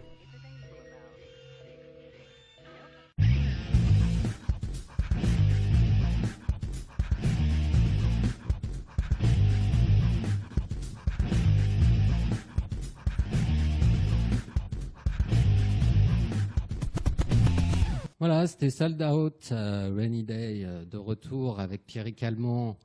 [18.21, 22.77] Voilà, c'était Sold Out, euh, Rainy Day, euh, de retour avec Pierre Calmont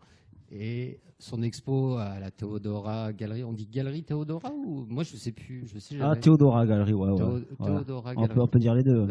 [0.49, 3.43] et son expo à la Théodora Galerie.
[3.43, 7.11] On dit Galerie Théodora ou moi je sais plus, je sais Ah Théodora Galerie, ouais.
[7.11, 7.41] ouais.
[7.63, 9.07] Théodora on, peut, on peut dire les deux.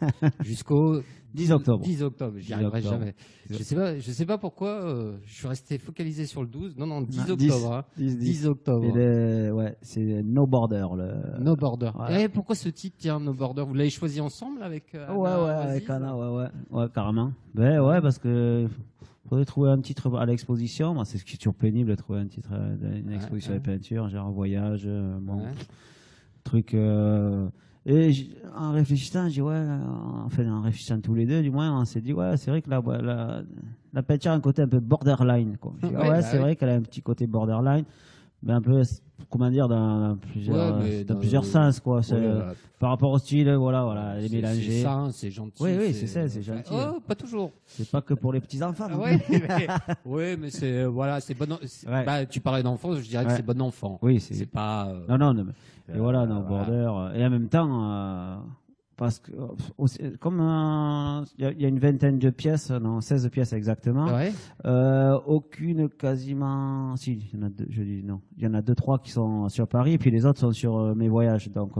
[0.42, 1.02] Jusqu'au
[1.34, 1.82] 10 octobre.
[1.82, 3.14] 10 octobre, j'y arriverai jamais.
[3.50, 6.76] Je sais pas, je sais pas pourquoi euh, je suis resté focalisé sur le 12.
[6.76, 7.84] Non non, 10 octobre.
[7.96, 8.50] 10, 10, hein.
[8.50, 8.96] octobre.
[8.96, 11.90] Et ouais, c'est No Border le No Border.
[12.10, 13.64] Et eh, pourquoi ce titre tiens No Border?
[13.66, 16.48] Vous l'avez choisi ensemble avec euh, Ouais ouais, avec Anna, ouais ouais.
[16.70, 17.32] Ouais, carrément.
[17.52, 18.68] Ben ouais parce que
[19.28, 21.02] faudrait trouver un titre à l'exposition.
[21.04, 23.58] c'est ce qui est toujours pénible de trouver un titre à euh, une exposition de
[23.58, 25.42] peinture, genre un voyage, euh, bon,
[26.42, 26.74] truc.
[26.74, 27.48] Euh,
[27.86, 28.12] et
[28.56, 29.62] en réfléchissant, dis ouais,
[30.24, 32.70] enfin en réfléchissant tous les deux, du moins, on s'est dit ouais, c'est vrai que
[32.70, 33.42] la, la,
[33.92, 35.58] la, peinture a un côté un peu borderline.
[35.58, 35.74] Quoi.
[35.82, 37.84] ouais, bah c'est vrai qu'elle a un petit côté borderline
[38.44, 38.82] mais un peu
[39.30, 42.00] comment dire dans plusieurs dans, plusieurs sens quoi.
[42.78, 46.06] Par rapport au style voilà voilà les mélanger c'est ça c'est gentil oui oui c'est
[46.06, 47.50] ça c'est gentil oh pas toujours.
[47.66, 49.66] C'est pas que pour les petits enfants oui mais,
[50.04, 53.60] oui mais c'est voilà c'est bon bah, tu parlais d'enfance je dirais que c'est bon
[53.62, 53.98] enfant.
[54.02, 57.48] Oui c'est pas euh, non non, non mais, et voilà dans border et en même
[57.48, 58.36] temps euh,
[58.96, 60.40] parce que euh, comme
[61.38, 64.06] il y, a une vingtaine de pièces, non 16 pièces exactement,
[64.64, 68.54] euh, aucune quasiment, si il y en a deux, je dis non, il y en
[68.54, 71.08] a deux trois qui sont sur Paris et puis les autres sont sur euh, mes
[71.08, 71.72] voyages, donc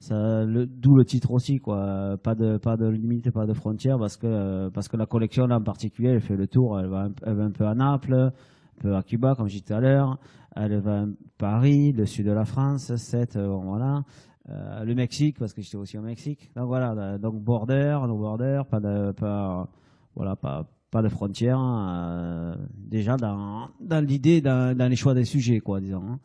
[0.00, 4.16] ça, d'où le titre aussi quoi, pas de pas de limite, pas de frontières parce
[4.16, 7.12] que parce que la collection là en particulier, elle fait le tour, elle va un,
[7.24, 9.80] elle va un peu à Naples, un peu à Cuba comme je disais tout à
[9.80, 10.18] l'heure,
[10.56, 11.06] elle va à
[11.38, 14.02] Paris, le sud de la France, 7 voilà.
[14.50, 16.50] Euh, le Mexique parce que j'étais aussi au Mexique.
[16.56, 19.68] Donc voilà, donc border, no border, pas de, pas,
[20.16, 21.58] voilà, pas, pas de frontières.
[21.58, 26.02] Hein, euh, déjà dans, dans l'idée, dans, dans, les choix des sujets, quoi, disons.
[26.02, 26.18] Hein.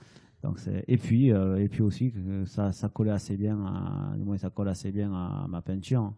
[0.43, 2.13] Donc et puis euh, et puis aussi
[2.45, 6.01] ça, ça collait assez bien, à, du moins ça colle assez bien à ma peinture,
[6.01, 6.15] hein,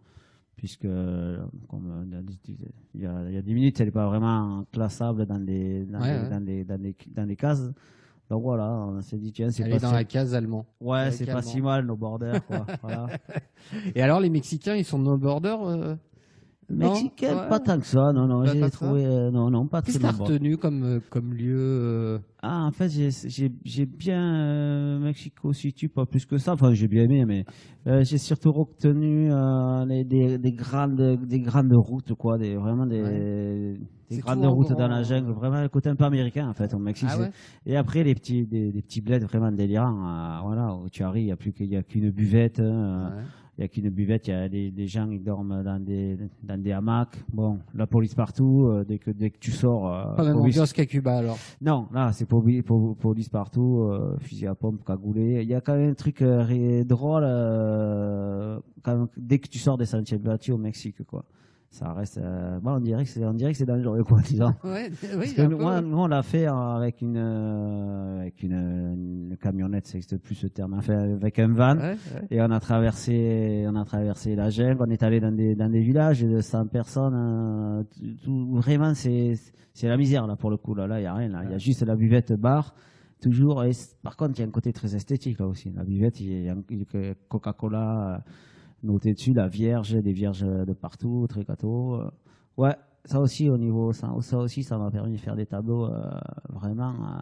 [0.56, 0.88] puisque
[1.68, 2.06] comme
[2.94, 5.86] il y a, il y a 10 minutes, elle n'est pas vraiment classable dans les
[5.86, 7.72] dans, les, dans les, dans les dans les cases.
[8.30, 9.80] Donc voilà, on s'est dit, tiens, c'est pas.
[9.80, 10.66] dans la case allemand.
[10.80, 12.66] Ouais, c'est pas si mal, nos borders, quoi.
[13.96, 15.96] Et alors, les Mexicains, ils sont nos borders euh?
[16.72, 17.50] Mexicaine, Ouais.
[17.50, 20.08] pas tant que ça, non, non, Pas- j'ai trouvé, euh, non, non, pas Qu'est-ce très
[20.12, 24.22] que t'as retenu comme, euh, comme lieu euh, Ah, en fait, j'ai- j'ai j'ai bien
[24.24, 26.54] euh, Mexico City, pas plus que ça.
[26.54, 27.44] Enfin, j'ai bien aimé, mais
[27.88, 32.86] euh, j'ai surtout retenu euh, les, des, des grandes, des grandes routes, quoi, des vraiment
[32.86, 33.78] des,
[34.10, 36.74] des grandes routes grand, dans la jungle, vraiment le côté un peu américain, en fait,
[36.74, 37.10] au Mexique.
[37.12, 37.32] Ah ouais?
[37.66, 41.24] Et après, les petits, des, des petits bleds vraiment délirants, euh, voilà, où tu arrives,
[41.24, 42.62] il n'y a plus qu'il y a qu'une buvette.
[43.60, 46.18] Il n'y a qu'une buvette, il y a des, des gens qui dorment dans des,
[46.42, 47.18] dans des hamacs.
[47.34, 49.94] Bon, la police partout, euh, dès, que, dès que tu sors.
[49.94, 51.38] euh, Pas même police- qu'à Cuba alors.
[51.60, 55.42] Non, là, c'est poli- po- police partout, euh, fusil à pompe, cagoulé.
[55.44, 57.24] Il y a quand même un truc euh, drôle
[58.82, 61.26] quand dès que tu sors des sentiers battus au Mexique, quoi.
[61.72, 62.18] Ça reste.
[62.18, 64.54] euh, bon, on dirait que c'est, on dirait que c'est dangereux, quoi, disons.
[64.64, 68.54] Ouais, oui, que moi, nous, on l'a fait euh, avec une, euh, avec une,
[69.30, 71.78] une camionnette, ça n'existe plus ce terme, enfin, avec un van.
[71.78, 72.28] Ouais, ouais.
[72.32, 75.70] Et on a traversé, on a traversé la jungle, on est allé dans des, dans
[75.70, 77.14] des villages de 100 personnes.
[77.16, 77.84] euh,
[78.24, 79.36] tout- vraiment, c'est,
[79.74, 80.74] c'est la misère, là, pour le coup.
[80.74, 81.42] Là, là, il n'y a rien, là.
[81.46, 82.74] Il y a juste la buvette bar,
[83.22, 83.64] toujours.
[83.64, 85.72] Et par contre, il y a un côté très esthétique, là aussi.
[85.76, 88.24] La buvette, il y a, y a Coca-Cola
[88.84, 91.96] noté dessus, la vierge, des vierges de partout, gâteau.
[91.96, 92.10] euh.
[92.58, 95.86] Ouais, ça aussi, au niveau, ça, ça aussi, ça m'a permis de faire des tableaux,
[95.86, 96.10] euh,
[96.50, 97.22] vraiment, euh,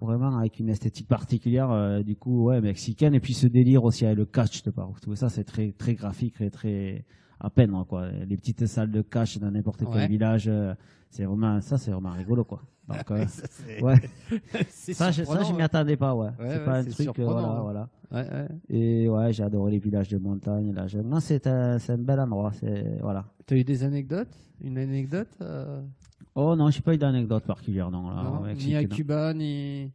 [0.00, 4.06] vraiment avec une esthétique particulière, euh, du coup, ouais, mexicaine, et puis ce délire aussi
[4.06, 5.14] avec le catch de partout.
[5.14, 7.04] Ça, c'est très, très graphique et très
[7.38, 8.08] à peine, quoi.
[8.10, 10.08] Les petites salles de catch dans n'importe quel Ouais.
[10.08, 10.74] village, euh,
[11.10, 12.62] c'est vraiment, ça, c'est vraiment rigolo, quoi.
[12.88, 13.44] Donc, euh, Ça,
[13.82, 13.94] ouais,
[14.32, 16.26] je, ça, je m'y attendais pas, ouais.
[16.26, 17.60] Ouais, c'est ouais, pas un truc, voilà, hein.
[17.62, 17.88] voilà.
[18.68, 21.08] Et ouais, j'ai adoré les villages de montagne, jungle.
[21.08, 23.24] Non, c'est un, un bel endroit, c'est, voilà.
[23.46, 24.36] T'as eu des anecdotes?
[24.62, 25.28] Une anecdote
[26.34, 28.88] Oh non, j'ai pas eu d'anecdote particulière, non, là, non au Mexique, Ni à non.
[28.88, 29.90] Cuba, ni.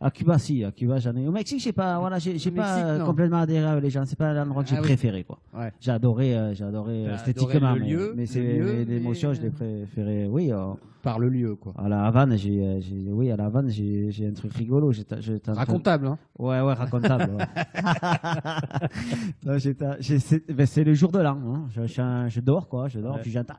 [0.00, 1.28] À Cuba, si, à Cuba, j'en ai.
[1.28, 3.04] Au Mexique, j'ai pas, voilà, j'ai pas euh, non.
[3.06, 4.04] complètement adhéré avec les gens.
[4.04, 4.86] C'est pas l'endroit que j'ai Ah oui.
[4.88, 5.38] préféré, quoi.
[5.56, 5.72] Ouais.
[5.80, 9.34] J'ai adoré, euh, j'ai adoré euh, esthétiquement, adoré le mais, lieu, mais c'est l'émotion, mais-
[9.36, 10.26] je l'ai préféré.
[10.28, 11.74] Oui, euh, Par le lieu, quoi.
[11.76, 14.90] à la Havane, j'ai, euh, j'ai- oui, à la Havane, j'ai, j'ai un truc rigolo.
[14.92, 17.32] En train- Racontable, hein Ouais, ouais, racontable.
[17.34, 17.44] ouais.
[20.02, 21.38] C'est, ben, le jour de l'an.
[21.44, 21.66] Hein.
[21.70, 22.88] Je, je, je dors, quoi.
[22.88, 23.20] Je dors, Ouais.
[23.22, 23.54] puis j'entends.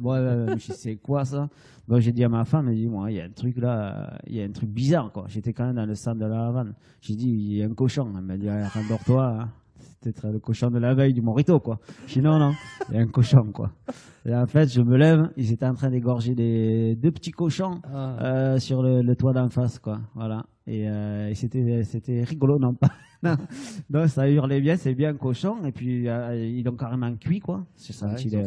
[0.00, 1.48] Bon, euh, je sais quoi ça
[1.86, 4.34] Bon, j'ai dit à ma femme, dit, moi, il y a un truc là, il
[4.36, 5.24] y a un truc bizarre, quoi.
[5.28, 6.74] J'étais quand même dans le centre de la Havane.
[7.00, 8.12] J'ai dit, il y a un cochon.
[8.16, 9.24] Elle m'a dit, ah, rendors-toi.
[9.40, 9.48] hein.
[10.00, 11.78] Peut-être le cochon de la veille du Morito, quoi.
[12.06, 12.52] Dis, non,
[12.88, 13.70] il y a un cochon, quoi.
[14.24, 17.80] Et en fait, je me lève, ils étaient en train d'égorger des deux petits cochons
[17.92, 18.16] Ah.
[18.22, 19.98] euh, sur le, le toit d'en face, quoi.
[20.14, 20.44] Voilà.
[20.68, 22.90] Et, euh, et c'était, c'était rigolo, non pas.
[23.90, 25.64] non, ça hurlait bien, c'est bien cochon.
[25.64, 27.64] Et puis euh, ils l'ont carrément cuit, quoi.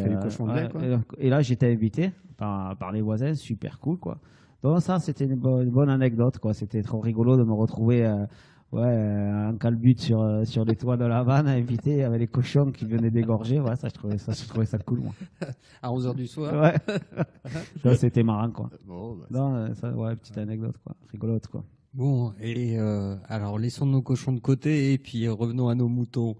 [0.10, 0.82] Du cochon de lait, quoi.
[1.18, 4.20] et, là, j'étais invité par, par les voisins, super cool, quoi.
[4.64, 6.54] Donc ça, c'était une, bonne- une bonne anecdote, quoi.
[6.54, 8.06] C'était trop rigolo de me retrouver.
[8.72, 12.72] Ouais, en calbute sur, euh, sur les toits de la vanne, invité avec les cochons
[12.72, 13.60] qui venaient d'égorger.
[13.60, 15.14] Ouais, ça, je trouvais ça, je trouvais ça cool, moi.
[15.82, 16.76] À 11h du soir Ouais.
[17.84, 18.70] Ça, c'était marrant, quoi.
[18.86, 20.96] Bon, bah, Non, euh, ça, ouais, petite anecdote, quoi.
[21.12, 21.66] Rigolote, quoi.
[21.94, 25.90] Bon, et euh, alors laissons nos cochons de côté et puis euh, revenons à nos
[25.90, 26.38] moutons.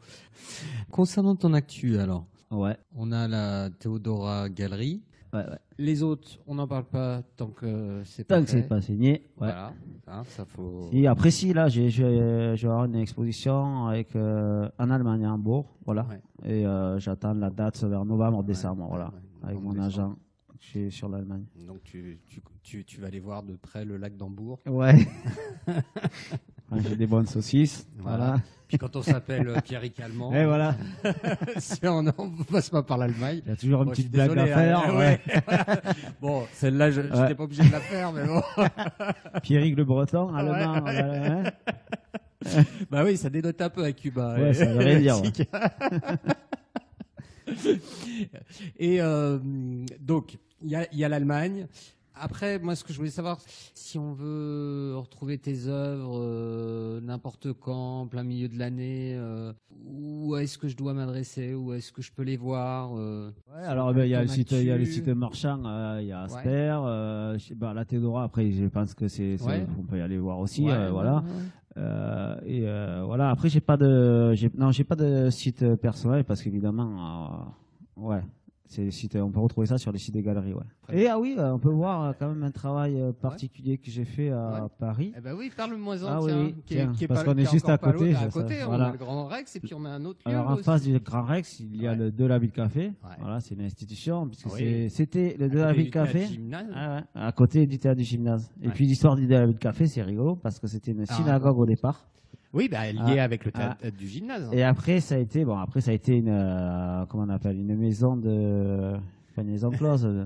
[0.90, 2.78] Concernant ton actu, alors, Ouais.
[2.96, 5.02] on a la Théodora Galerie.
[5.34, 5.58] Ouais, ouais.
[5.78, 8.62] Les autres, on n'en parle pas tant que c'est pas Tant que fait.
[8.62, 9.12] c'est pas signé.
[9.12, 9.22] Ouais.
[9.38, 9.74] Voilà,
[10.08, 10.90] hein, ça faut.
[10.92, 12.04] Et après, si, là, j'ai, j'ai,
[12.56, 15.66] je vais avoir une exposition avec, euh, en Allemagne, à Hambourg.
[15.86, 16.06] Voilà.
[16.10, 16.22] Ouais.
[16.50, 18.86] Et euh, j'attends la date vers novembre, Ouais, décembre.
[18.90, 19.06] voilà.
[19.06, 19.86] ouais, avec mon décembre.
[19.88, 20.16] agent.
[20.60, 21.46] Je suis sur l'Allemagne.
[21.68, 24.60] Donc tu, tu, tu, tu vas aller voir de près le lac d'Hambourg.
[24.68, 25.08] Ouais.
[26.80, 27.88] j'ai des bonnes saucisses.
[28.00, 28.38] Voilà.
[28.68, 30.76] Puis quand on s'appelle euh, Pierrick Allemand, Et voilà.
[31.58, 32.12] si on ne
[32.50, 33.42] passe pas par l'Allemagne.
[33.46, 34.80] Il y a toujours une Bon, petite blague à faire.
[34.80, 35.20] hein, ouais.
[36.22, 37.36] bon, celle-là, je n'étais Ouais.
[37.36, 38.42] pas obligé de la faire, mais bon.
[39.44, 40.80] Pierrick le Breton, allemand.
[40.82, 41.44] voilà, hein.
[42.90, 44.36] bah oui, ça dénote un peu à Cuba.
[44.38, 45.32] Ouais, Et- ça veut rien dire, ouais.
[48.80, 49.38] Et euh,
[50.00, 51.68] donc, il y a, il y a l'Allemagne.
[52.14, 53.40] Après, moi, ce que je voulais savoir,
[53.74, 59.54] si on veut retrouver tes œuvres euh, n'importe quand, en plein milieu de l'année, euh,
[59.86, 63.64] où est-ce que je dois m'adresser Où est-ce que je peux les voir euh, Ouais,
[63.64, 64.94] alors ben, il y a le site, il y a le actu.
[64.94, 66.50] site marchand, il y a Asper,
[66.86, 68.24] euh, je sais pas, la Théodora.
[68.24, 69.66] Après, je pense que c'est, Ouais.
[69.80, 71.24] on peut y aller voir aussi, Ouais, ouais, voilà.
[71.78, 72.46] ouais, ouais.
[72.46, 72.62] Et
[73.06, 73.30] voilà.
[73.32, 77.54] Après, j'ai pas de, non, j'ai pas de site personnel parce qu'évidemment,
[77.96, 78.22] ouais,
[78.72, 80.64] c'est les sites, on peut retrouver ça sur les sites des galeries, ouais.
[80.94, 83.92] Et ah oui, euh, on peut voir euh, quand même un travail euh, particulier que
[83.92, 84.70] j'ai fait à Ouais.
[84.80, 85.14] Paris.
[85.18, 87.24] Eh ben oui, parle-moi en, Ah oui, tiens, oui, qui est- tiens, qui est parce
[87.24, 88.88] qu'on est juste à côté, à côté, ça, on voilà.
[88.88, 90.64] a le Grand Rex et puis on a un autre lieu Alors en aussi.
[90.64, 92.92] face du Grand Rex, il y a le De la Ville Café.
[93.20, 94.60] Voilà, c'est une institution puisque Oui.
[94.60, 96.26] c'est- c'était le De la Ville Café.
[96.26, 96.68] gymnase.
[96.74, 98.52] Ah à côté du théâtre du gymnase.
[98.62, 101.66] Et puis l'histoire du David Café, c'est rigolo parce que c'était une Ah, synagogue au
[101.66, 102.06] départ.
[102.54, 103.24] Oui, bah, lié Ah.
[103.24, 104.46] avec le théâtre du gymnase.
[104.48, 104.52] hein.
[104.54, 107.58] Et après, ça a été, bon, après, ça a été une, euh, comment on appelle,
[107.58, 108.94] une maison de,
[109.36, 110.06] pas une maison close.
[110.06, 110.26] euh,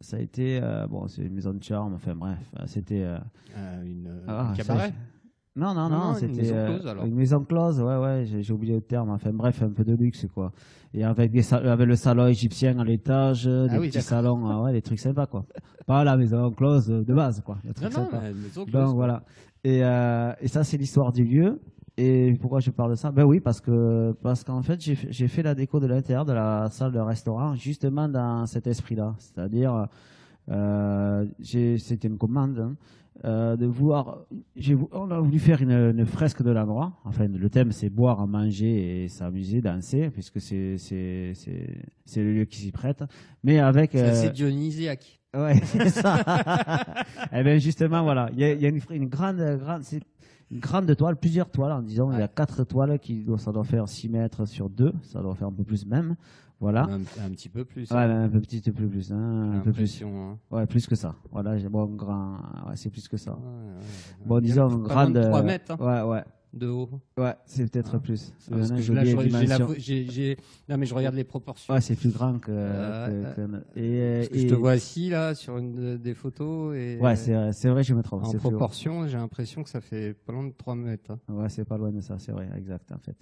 [0.00, 3.02] ça a été, euh, bon, c'est une maison de charme, enfin bref, euh, c'était.
[3.02, 3.18] euh,
[3.56, 4.92] Euh, une, ah, un ça, cabaret.
[5.56, 7.04] Non, non, Non, une c'était maison euh, close, alors.
[7.06, 10.26] une maison close, ouais, ouais, j'ai oublié le terme, enfin bref, un peu de luxe,
[10.34, 10.52] quoi.
[10.92, 14.64] Et avec, des, avec le salon égyptien à l'étage, des Ah oui, petits salons, euh,
[14.64, 15.44] ouais, des trucs sympas, quoi.
[15.86, 17.58] Pas la maison close de base, quoi.
[17.64, 18.20] des trucs non, sympas.
[18.22, 19.22] mais une maison close, Donc voilà.
[19.64, 21.60] Et, euh, et ça, c'est l'histoire du lieu.
[21.98, 23.10] Et pourquoi je parle de ça?
[23.10, 26.26] Ben oui, parce que parce qu'en fait, j'ai fait- j'ai fait la déco de l'intérieur
[26.26, 29.14] de la salle de restaurant justement dans cet esprit-là.
[29.18, 29.84] C'est-à-dire, euh,
[30.48, 32.76] c'était une commande hein,
[33.24, 34.26] euh, de voir.
[34.92, 36.92] On a voulu faire une, une fresque de l'endroit.
[37.04, 42.32] Enfin, le thème, c'est boire, manger et s'amuser, danser, puisque c'est c'est c'est c'est le
[42.34, 43.02] lieu qui s'y prête.
[43.42, 45.20] Mais avec C'est euh, assez dionysiaque.
[45.36, 46.18] Ouais, c'est ça.
[47.32, 48.30] eh bien, justement, voilà.
[48.32, 50.00] Il y a, il y a une, une grande, grande, c'est
[50.50, 53.64] une grande toile, plusieurs toiles, en disant, il y a quatre toiles qui ça doit
[53.64, 56.16] faire 6 mètres sur 2, ça doit faire un peu plus même.
[56.58, 56.84] Voilà.
[56.84, 57.90] Un, un petit peu plus.
[57.90, 60.00] Ouais, hein, un peu petit peu plus, hein, un peu plus.
[60.00, 60.38] l'impression, hein.
[60.50, 61.14] Ouais, plus que ça.
[61.30, 63.32] Voilà, j'ai bon, grand, ouais, c'est plus que ça.
[63.32, 63.84] Ouais.
[64.24, 65.12] Bon, disons, grande.
[65.12, 66.88] de 3 euh, hein, Ouais, ouais, de haut.
[67.18, 67.98] ouais, c'est peut-être Ah.
[67.98, 68.32] plus.
[68.48, 69.04] Parce que là,
[69.76, 71.74] j'ai j'ai- Non, mais je regarde les proportions.
[71.74, 72.50] Ouais, c'est plus grand que.
[72.50, 76.74] Euh, que- que- et, que je te vois assis là sur une de- des photos
[76.74, 78.24] et Ouais, c'est c'est vrai, je me trompe.
[78.24, 81.10] en proportion, j'ai l'impression que ça fait pas loin de 3 mètres.
[81.10, 81.18] hein.
[81.28, 83.16] Ouais, c'est pas loin de ça, c'est vrai, exact, en fait.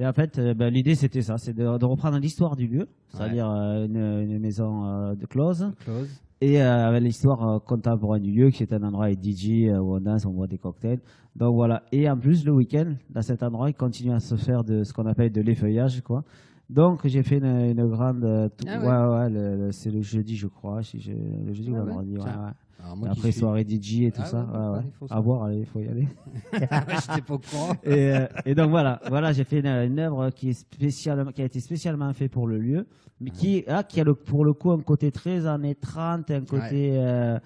[0.00, 2.86] Et en fait, euh, ben, l'idée c'était ça, c'est de, de reprendre l'histoire du lieu,
[3.08, 6.08] c'est-à-dire euh, une, une maison euh, de close, Close.
[6.40, 9.78] et euh, avec l'histoire euh, contemporaine du lieu, qui est un endroit avec DJ, euh,
[9.80, 11.00] où on danse, on boit des cocktails.
[11.34, 11.82] Donc voilà.
[11.90, 14.92] Et en plus, le week-end, dans cet endroit, il continue à se faire de ce
[14.92, 16.22] qu'on appelle de l'effeuillage, quoi.
[16.70, 19.18] Donc j'ai fait une, une grande, euh, tou- Ah ouais, ouais.
[19.18, 21.84] ouais, le- le- c'est le jeudi, je crois, si je, le jeudi ou Ah le
[21.86, 22.44] ouais, vendredi, ouais, tiens.
[22.44, 22.52] ouais.
[22.96, 24.82] Moi Après suis- soirée DJ et tout Ah ça, ouais, ouais, ouais, ouais.
[24.86, 26.08] il faut À voir, allez, faut y aller.
[26.52, 27.72] J'étais pas au courant.
[27.84, 31.42] et, euh, et donc voilà, voilà, j'ai fait une, une œuvre qui est spécialement, qui
[31.42, 32.86] a été spécialement faite pour le lieu,
[33.20, 36.40] mais qui, ah, qui a le, pour le coup un côté très années 30, un
[36.44, 37.38] côté euh,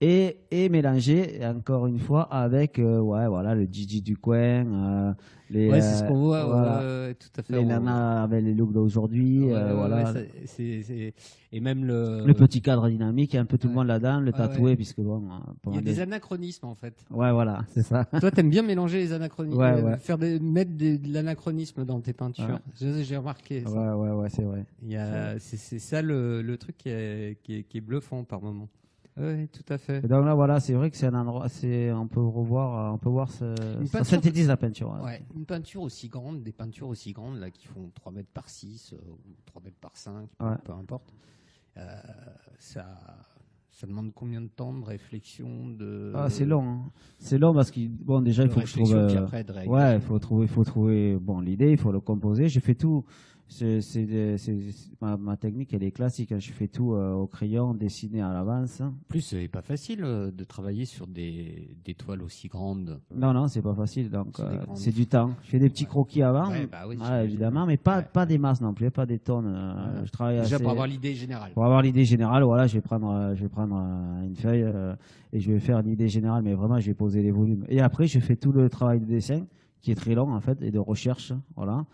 [0.00, 5.12] et, et mélangé encore une fois avec euh, ouais voilà le DJ du coin, euh,
[5.50, 7.52] les Ouais, c'est ce euh, qu'on voit, ouais, voilà, ouais, tout à fait.
[7.52, 9.96] les on- nanas avec les looks d'aujourd'hui, Ouais, euh, voilà.
[10.12, 11.14] ouais, c'est- c'est- c'est-
[11.52, 12.24] Et même le.
[12.26, 15.52] le petit cadre dynamique, un peu tout le monde là-dedans, le tatoué, puisque bon, euh,
[15.68, 16.94] Il y a des des- anachronismes en fait.
[17.10, 18.04] ouais, voilà, c'est ça.
[18.20, 22.12] Toi, t'aimes bien mélanger les anachronismes, euh, faire des, mettre des- de l'anachronisme dans tes
[22.14, 22.58] peintures.
[22.80, 23.62] J'ai remarqué.
[23.64, 23.70] ça.
[23.96, 24.64] Ouais, ouais, ouais, c'est vrai.
[24.82, 27.82] Il y a, c'est, c'est ça le, le truc qui est, qui, est, qui est
[27.82, 28.68] bluffant par moment.
[29.16, 29.98] Oui, tout à fait.
[30.04, 32.98] Et donc là, voilà, c'est vrai que c'est un endroit, c'est, on peut revoir, on
[32.98, 33.54] peut voir ce,
[33.86, 34.90] ça synthétise la peinture.
[34.92, 35.04] ouais.
[35.04, 38.48] Ouais, une peinture aussi grande, des peintures aussi grandes là qui font 3 mètres par
[38.48, 40.56] 6 euh, ou 3 mètres par 5, peu- Ouais.
[40.64, 41.14] peu importe.
[41.76, 41.94] Euh,
[42.58, 42.86] ça,
[43.70, 46.90] ça demande combien de temps de réflexion de Ah, c'est long, hein.
[47.18, 50.00] c'est long parce qu'il, bon, déjà, il faut que je trouve, euh, après ouais, il
[50.00, 52.48] faut trouver, il faut trouver, bon, l'idée, il faut le composer.
[52.48, 53.04] J'ai fait tout.
[53.58, 54.58] C'est-
[55.00, 56.32] ma, ma technique, elle est classique.
[56.32, 56.38] hein.
[56.38, 58.80] Je fais tout euh, au crayon, dessiné à l'avance.
[58.80, 63.00] En plus, c'est pas facile euh, de travailler sur des, des toiles aussi grandes.
[63.14, 64.10] Non, non, c'est pas facile.
[64.10, 64.36] Donc,
[64.74, 65.30] C'est euh, du temps.
[65.44, 68.06] Je fais des petits croquis avant, Ouais, bah oui, évidemment, mais pas, Ouais.
[68.12, 69.46] pas des masses non plus, pas des tonnes.
[69.46, 70.06] euh, Ouais.
[70.06, 71.52] Je travaille Déjà assez- pour avoir l'idée générale.
[71.52, 74.62] Pour avoir l'idée générale, voilà, je vais prendre, euh, je vais prendre euh, une feuille
[74.64, 74.94] euh,
[75.32, 77.64] et je vais faire une idée générale, mais vraiment, je vais poser les volumes.
[77.68, 79.46] Et après, je fais tout le travail de dessin,
[79.80, 81.84] qui est très long en fait, et de recherche, voilà.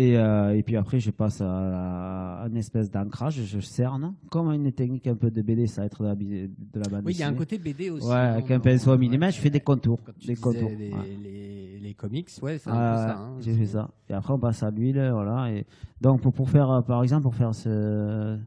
[0.00, 4.52] Et, euh, et puis après, je passe à, à une espèce d'ancrage, je cerne, comme
[4.52, 7.14] une technique un peu de BD, ça va être de la, de la bande Oui,
[7.14, 8.06] il y a un côté BD aussi.
[8.06, 10.70] Ouais, avec un pinceau ouais, millimètre, je fais des contours, Quand tu des contours.
[10.78, 11.16] Les, ouais.
[11.20, 13.18] les, les comics, ouais, c'est un peu ça.
[13.18, 13.36] hein.
[13.40, 13.90] J'ai fait ça.
[14.08, 15.50] Et après, on passe à l'huile, voilà.
[15.50, 15.66] Et
[16.00, 18.38] donc, pour, pour faire, par exemple, pour faire ce,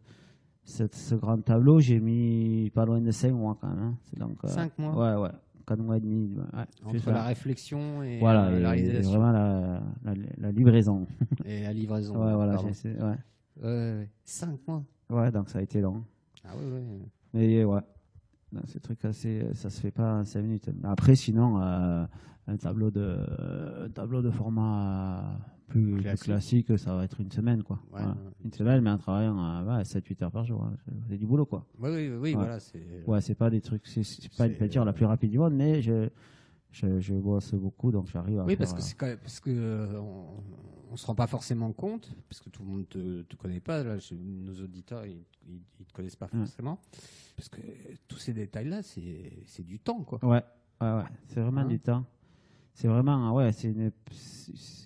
[0.63, 3.79] ce, ce grand tableau, j'ai mis pas loin de 5 mois quand même.
[3.79, 3.95] hein.
[4.03, 5.31] C'est donc, euh, Cinq mois Ouais, ouais.
[5.65, 6.35] 4 mois et demi.
[6.35, 6.63] ouais.
[6.85, 11.07] Entre la réflexion et Voilà, euh, et, la et réalisation vraiment la, la, la livraison.
[11.45, 12.13] et la livraison.
[12.23, 12.61] ouais, voilà.
[12.69, 13.17] essayé- ouais.
[13.61, 14.09] Ouais, ouais.
[14.23, 14.83] Cinq mois.
[15.09, 16.03] ouais, donc ça a été long.
[16.43, 16.83] Ah ouais, ouais.
[17.33, 17.81] Mais ouais.
[18.53, 20.69] Non, ce truc assez, ça se fait pas en 5 minutes.
[20.83, 22.05] Après, sinon, euh,
[22.47, 23.17] un tableau de,
[23.85, 25.39] un tableau de format
[25.71, 26.25] plus plus Classique.
[26.65, 26.77] classique.
[26.77, 27.77] ça va être une semaine, quoi.
[27.77, 28.07] Ouais, Voilà.
[28.09, 28.15] ouais.
[28.45, 30.63] Une semaine, mais en travaillant euh, ouais, 7-8 heures par jour.
[30.63, 30.75] hein.
[31.09, 31.65] C'est du boulot, quoi.
[31.79, 32.33] Oui, oui, oui, Ouais.
[32.33, 33.03] voilà, c'est.
[33.07, 34.03] Ouais, c'est pas des trucs, c'est
[34.37, 36.09] pas une peinture la plus rapide du monde, mais je,
[36.71, 39.17] je, je bosse beaucoup, donc j'arrive à Oui, faire, parce que euh, c'est quand même-
[39.17, 40.25] parce que euh, on,
[40.91, 43.83] on se rend pas forcément compte, parce que tout le monde te, te connaît pas.
[43.83, 46.39] Là, je- nos auditeurs, ils, ils, ils te connaissent pas Mm.
[46.45, 46.79] forcément,
[47.35, 47.61] parce que
[48.07, 50.19] tous ces détails-là, c'est c'est du temps, quoi.
[50.23, 50.43] Ouais,
[50.81, 51.03] ouais, ouais.
[51.27, 52.05] C'est vraiment Hein du temps.
[52.73, 53.73] C'est vraiment, ouais, c'est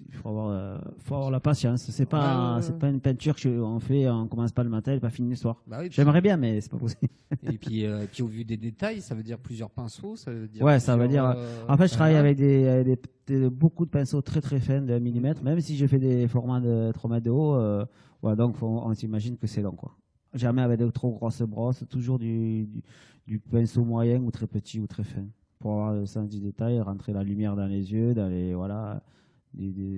[0.07, 1.81] il faut avoir, euh, faut avoir la patience.
[1.89, 2.61] C'est pas, Ouais, ouais, ouais.
[2.61, 5.35] c'est pas une peinture qu'on fait, on commence pas le matin et pas fini le
[5.35, 5.61] soir.
[5.67, 7.07] Bah oui, J'aimerais bien, mais c'est pas possible.
[7.43, 10.47] Et puis, euh, puis au vu des détails, ça veut dire plusieurs pinceaux, ça veut
[10.47, 10.63] dire.
[10.63, 12.85] Ouais, ça veut dire- euh, En fait, je travaille avec des, avec
[13.27, 15.99] des- des- beaucoup de pinceaux très très fins de 1 mm, même si je fais
[15.99, 17.55] des formats de 3 mètres de haut.
[17.55, 17.85] euh,
[18.23, 19.95] ouais, donc faut- on s'imagine que c'est long, quoi.
[20.33, 22.83] Jamais avec de trop grosses brosses, toujours du, du,
[23.27, 25.25] du pinceau moyen ou très petit ou très fin.
[25.65, 29.01] Pour avoir le sens du détail, rentrer la lumière dans les yeux, dans les, voilà.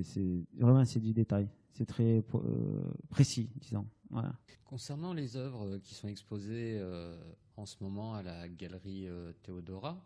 [0.02, 1.50] c'est, vraiment, c'est du détail.
[1.74, 3.86] C'est très euh, précis, disons.
[4.10, 4.32] Voilà.
[4.64, 7.18] Concernant les œuvres euh, qui sont exposées euh,
[7.58, 10.02] en ce moment à la galerie euh, Théodora,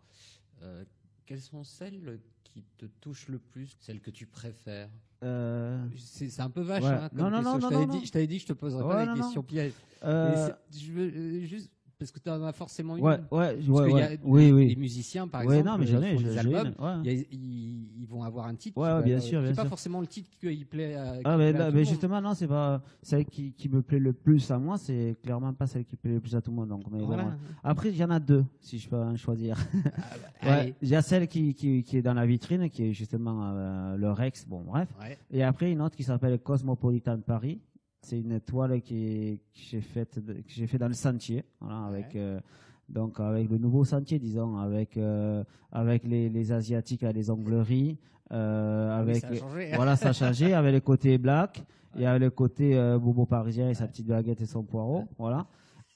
[1.26, 4.90] quelles sont celles qui te touchent le plus, celles que tu préfères?
[5.22, 6.82] Euh, C'est un peu vache.
[6.82, 6.88] Ouais.
[6.90, 9.20] hein, comme Non, non, non, je t'avais dit, que je te poserais Ouais, pas les
[9.20, 9.74] questions pièges.
[10.02, 11.70] euh, je veux juste
[12.02, 13.04] parce que tu en as forcément une.
[13.04, 14.02] ouais, ouais, Parce ouais, qu'il y ouais.
[14.02, 14.68] a oui, les, oui.
[14.68, 16.72] les musiciens, par exemple, non, mais j'en ai, des albums.
[16.78, 18.78] une, a- ils, ils vont avoir un titre.
[18.80, 19.68] Ouais, bien sûr, qui est bien pas sûr.
[19.70, 21.16] forcément le titre qui plaît à.
[21.16, 21.88] qui Ah, mais, plaît à là, tout mais le monde.
[21.92, 25.52] justement, non, c'est pas celle qui, qui me plaît le plus à moi, c'est clairement
[25.52, 26.68] pas celle qui plaît le plus à tout le monde.
[26.68, 27.36] Donc, mais Voilà.
[27.64, 29.56] Après, il y en a deux, si je peux en choisir.
[29.84, 30.10] Ah,
[30.44, 30.64] bah.
[30.82, 33.96] Il y a celle qui, qui, qui est dans la vitrine, qui est justement euh,
[33.96, 34.88] le Rex, bon, bref.
[35.30, 37.60] Et après, une autre qui s'appelle Cosmopolitan Paris.
[38.02, 42.40] C'est une toile qui, que j'ai faite, j'ai fait dans le sentier, voilà, avec, euh,
[42.88, 47.96] donc avec le nouveau sentier, disons, avec, euh, avec les, les asiatiques à les ongleries,
[48.32, 49.70] euh, Ah avec, ça a changé.
[49.76, 51.64] voilà, ça a changé avec le côté black
[51.96, 55.46] et avec le côté euh, bobo parisien et sa petite baguette et son poireau, voilà.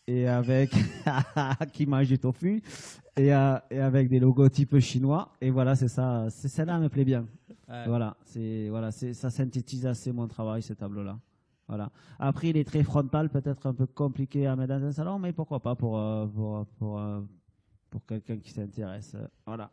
[0.06, 0.70] Et avec
[1.72, 2.62] qui mange du tofu
[3.16, 5.32] et, euh, et avec des logotypes chinois.
[5.40, 6.26] Et voilà, c'est ça.
[6.30, 7.26] C'est celle-là me plaît bien.
[7.68, 7.84] Ouais.
[7.88, 11.18] Voilà, c'est voilà, c'est ça synthétise assez mon travail ce tableau-là.
[11.68, 11.90] Voilà.
[12.18, 15.32] Après, il est très frontal, peut-être un peu compliqué à mettre dans un salon, mais
[15.32, 17.20] pourquoi pas pour euh, pour pour euh,
[17.90, 19.14] pour quelqu'un qui s'intéresse.
[19.16, 19.70] Euh, Voilà.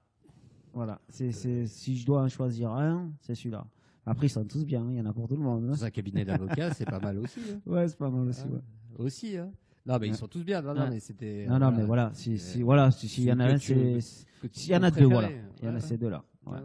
[0.73, 0.99] Voilà.
[1.09, 1.31] C'est
[1.67, 3.65] si je dois en choisir un, c'est celui-là.
[4.05, 4.85] Après, ils sont tous bien.
[4.89, 5.65] Il y en a pour tout le monde.
[5.65, 5.69] hein.
[5.69, 7.39] Dans un cabinet d'avocat, c'est pas mal aussi.
[7.39, 7.59] hein.
[7.65, 8.47] Ouais, c'est pas mal aussi.
[8.47, 8.59] ouais.
[8.97, 9.51] Aussi, hein.
[9.85, 10.61] Non, mais ils sont tous bien.
[10.61, 11.45] Non, non, mais c'était.
[11.47, 12.09] Non, non, mais voilà.
[12.13, 13.99] Si, Euh, si, voilà, si- s'il y en a un, c'est.
[14.51, 15.29] S'il y en a deux, voilà.
[15.61, 16.23] Il y en a ces deux-là.
[16.47, 16.57] ouais.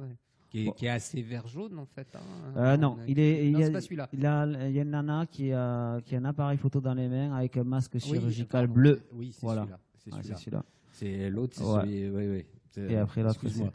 [0.51, 0.72] Qui, est, Bon.
[0.72, 2.09] qui est assez vert jaune en fait.
[2.14, 2.20] hein.
[2.57, 3.46] Euh, non, On a- il est.
[3.49, 4.09] Il Non, y a, pas celui-là.
[4.14, 6.94] il a, il y a une nana qui a, qui a un appareil photo dans
[6.94, 9.03] les mains avec un masque chirurgical bleu.
[9.12, 9.62] Oui, c'est Voilà.
[9.62, 9.78] celui-là.
[10.22, 10.64] C'est celui-là.
[10.92, 12.09] c'est l'autre, c'est celui.
[12.09, 12.46] Oui,
[12.78, 13.72] Et après l'autre, Excuse-moi.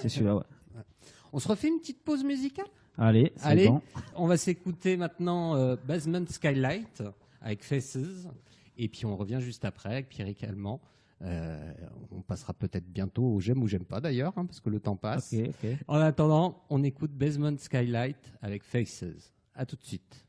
[0.00, 0.42] c'est celui-là, ouais.
[1.32, 2.66] On se refait une petite pause musicale?
[2.98, 3.80] Allez, Allez, bon.
[4.16, 7.02] on va s'écouter maintenant euh, Basement Skylight
[7.40, 8.28] avec Faces.
[8.78, 10.80] Et puis on revient juste après avec Pierrick Allemand.
[11.22, 11.72] Euh,
[12.10, 14.96] on passera peut-être bientôt au j'aime ou j'aime pas d'ailleurs, hein, parce que le temps
[14.96, 15.34] passe.
[15.88, 19.32] En attendant, on écoute Basement Skylight avec Faces.
[19.54, 20.26] À tout de suite.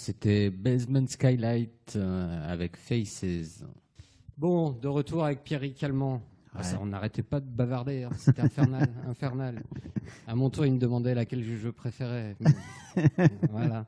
[0.00, 3.62] C'était Basement Skylight euh, avec Faces.
[4.38, 6.22] Bon, de retour avec Pierre Calment.
[6.54, 8.10] Ah, ça, on n'arrêtait pas de bavarder, hein.
[8.16, 9.62] c'était infernal, infernal.
[10.26, 12.34] À mon tour, il me demandait laquelle je préférais.
[13.50, 13.86] voilà.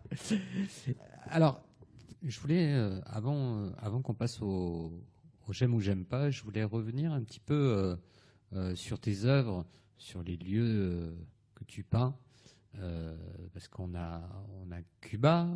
[1.29, 1.61] Alors,
[2.23, 4.93] je voulais, euh, avant, euh, avant qu'on passe au,
[5.49, 7.97] j'aime ou j'aime pas, je voulais revenir un petit peu
[8.53, 11.17] euh, sur tes œuvres, sur les lieux
[11.55, 12.15] que tu peins,
[13.53, 14.23] parce qu'on a,
[14.63, 15.49] on a Cuba,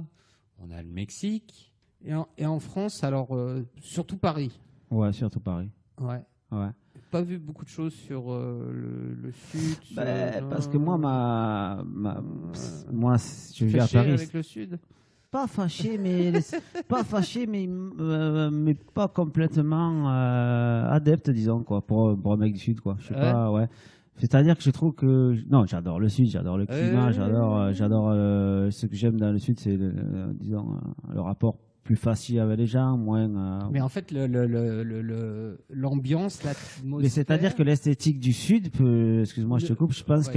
[0.59, 1.73] on a le Mexique,
[2.05, 3.37] et en, et en France, alors
[3.81, 4.61] surtout Paris.
[4.91, 5.71] Ouais, surtout Paris.
[6.01, 6.23] Ouais.
[6.53, 6.71] Ouais
[7.11, 9.79] pas vu beaucoup de choses sur le, sud.
[9.95, 10.03] Bah,
[10.51, 12.21] parce que moi, ma, ma
[12.93, 13.17] moi,
[13.55, 14.11] je vis à Paris.
[14.11, 14.79] avec le sud
[15.37, 16.33] pas fâché, mais
[16.89, 22.55] pas fâché, mais euh, mais pas complètement euh, adepte, disons quoi, pour, pour un mec
[22.55, 22.97] du sud, quoi.
[23.01, 23.69] Je sais pas, ouais.
[24.19, 28.13] C'est-à-dire que je trouve que non, j'adore le sud, j'adore le climat, j'adore, euh, j'adore
[28.73, 29.79] ce que j'aime dans le sud, c'est
[30.41, 30.81] disons
[31.13, 33.31] le rapport plus facile avec les gens, moins.
[33.31, 37.01] Euh, mais en fait, l'ambiance, le, l'atmosphère.
[37.01, 38.71] Mais c'est-à-dire que l'esthétique du Sud,
[39.21, 40.29] excuse-moi, je te coupe, je pense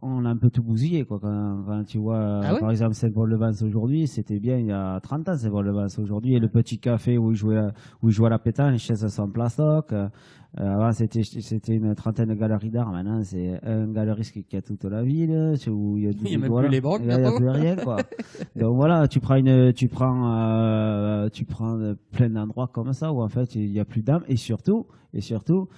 [0.00, 1.18] qu'on a un peu tout bousillé, quoi.
[1.20, 5.36] Quand, tu vois, ah par exemple, Saint-Paul-de-Vence aujourd'hui, c'était bien il y a 30 ans,
[5.36, 7.68] Saint-Paul-de-Vence aujourd'hui, et le petit café où il jouait,
[8.02, 9.92] où il jouait à la pétanque, les chaises sont plastoc.
[9.92, 10.08] Euh,
[10.62, 12.92] avant, c'était, c'était une trentaine de galeries d'art.
[12.92, 15.54] Maintenant, c'est un galeriste qui, a toute la ville.
[15.68, 17.00] Où il y a, il y a même plus les banques.
[17.02, 17.96] Il n'y a, plus rien, quoi.
[18.56, 23.20] Donc voilà, tu prends une, tu prends, euh, tu prends plein d'endroits comme ça où
[23.20, 24.22] en fait il n'y a plus d'âme.
[24.28, 25.68] Et surtout, et surtout,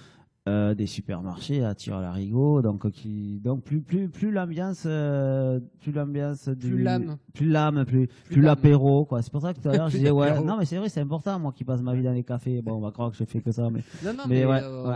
[0.47, 5.59] euh, des supermarchés à tir à l'arigot donc qui donc plus plus plus l'ambiance euh,
[5.81, 7.17] plus l'ambiance plus l'âme.
[7.33, 9.21] Plus l'âme plus plus, l'apéro quoi.
[9.21, 11.01] C'est pour ça que tout à l'heure je disais ouais non mais c'est vrai c'est
[11.01, 12.61] important moi qui passe ma vie dans les cafés.
[12.61, 14.95] Bon on va croire que je fais que ça mais non, non, mais, ouais, euh,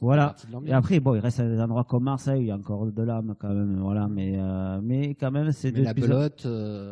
[0.00, 0.36] voilà.
[0.66, 3.02] et après bon il reste des endroits comme Marseille où il y a encore de
[3.02, 4.38] l'âme quand même voilà mais
[4.82, 6.46] mais quand même c'est de la pelote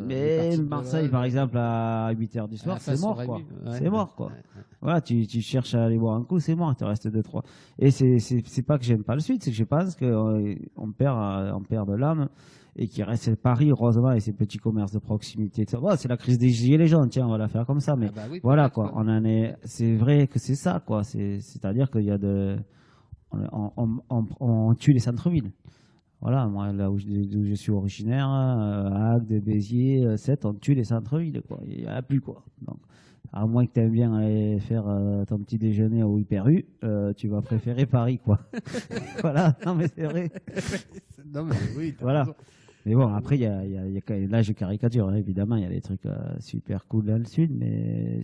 [0.05, 3.41] mais Marseille par exemple à 8 h du soir c'est mort quoi.
[3.79, 4.33] c'est mort quoi.
[4.81, 7.45] Voilà tu tu cherches à aller boire un coup c'est mort tu restes deux trois.
[7.79, 10.93] Et c'est pas que j'aime pas le Sud, c'est que je pense qu'on euh, on
[10.93, 12.29] perd, euh, on perd de l'âme
[12.77, 15.65] et qu'il reste Paris, heureusement, et ses petits commerces de proximité.
[15.67, 18.29] c'est la crise des gilets jaunes, tiens, on va la faire comme ça, mais ah
[18.29, 18.93] bah voilà, quoi.
[18.95, 21.03] On en est, c'est vrai que c'est ça, quoi.
[21.03, 22.57] C'est-à-dire qu'il y a de,
[23.33, 25.51] on, tue les centres-villes.
[26.21, 31.43] Voilà, moi, là où je, suis originaire, euh, Agde, Béziers, 7, on tue les centres-villes,
[31.49, 31.61] quoi.
[31.67, 32.45] Il n'y a plus, quoi.
[32.63, 32.79] Donc,
[33.33, 36.65] à moins que tu aimes bien aller faire euh, ton petit déjeuner au Hyper U,
[36.83, 38.41] euh, tu vas préférer Paris, quoi.
[39.23, 40.31] voilà, non mais c'est vrai.
[41.33, 42.27] non mais oui, voilà.
[42.87, 45.69] Mais bon, après, y a, y a, là, je caricature, hein, évidemment, il y a
[45.69, 48.21] des trucs euh, super cool dans le sud, mais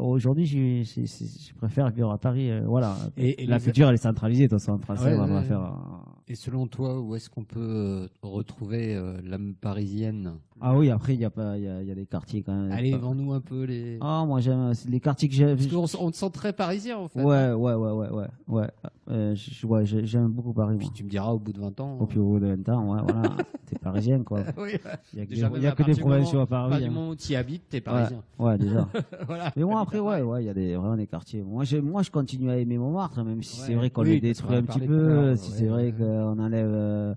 [0.00, 2.50] aujourd'hui, je préfère vivre à Paris.
[2.66, 2.96] voilà.
[3.16, 5.78] Et, la culture, elle est centralisée, de toute façon, en français, on va faire.
[6.26, 10.38] Et selon toi, où est-ce qu'on peut retrouver l'âme parisienne?
[10.60, 12.70] Ah oui, après, il y, a pas, y, a, y a des quartiers quand même.
[12.70, 13.98] Allez, vends-nous un peu les.
[14.00, 15.56] Ah, moi, j'aime les quartiers que j'aime.
[15.56, 17.22] Parce qu'on on te sent très parisien, en fait.
[17.22, 18.28] Ouais, ouais, ouais, ouais, ouais.
[18.48, 18.70] ouais.
[19.10, 20.76] Euh, ouais j'aime beaucoup Paris.
[20.78, 21.98] Puis tu me diras au bout de 20 ans.
[22.00, 23.36] Au, bout de 20 ans, ouais, voilà.
[23.66, 24.40] t'es parisien, quoi.
[24.56, 24.78] oui,
[25.12, 26.66] il y a que, des, provinciaux à Paris.
[26.66, 26.98] À partir du hein.
[26.98, 28.22] moment où tu y habites, t'es parisien.
[28.38, 28.88] Ouais, déjà.
[29.26, 29.52] voilà.
[29.56, 31.42] Mais moi, après, ouais, ouais, il y a des, vraiment des quartiers.
[31.42, 34.56] Moi, je, moi, je continue à aimer Montmartre, même si c'est vrai qu'on les détruit
[34.56, 37.14] un petit peu, si c'est vrai qu'on enlève euh,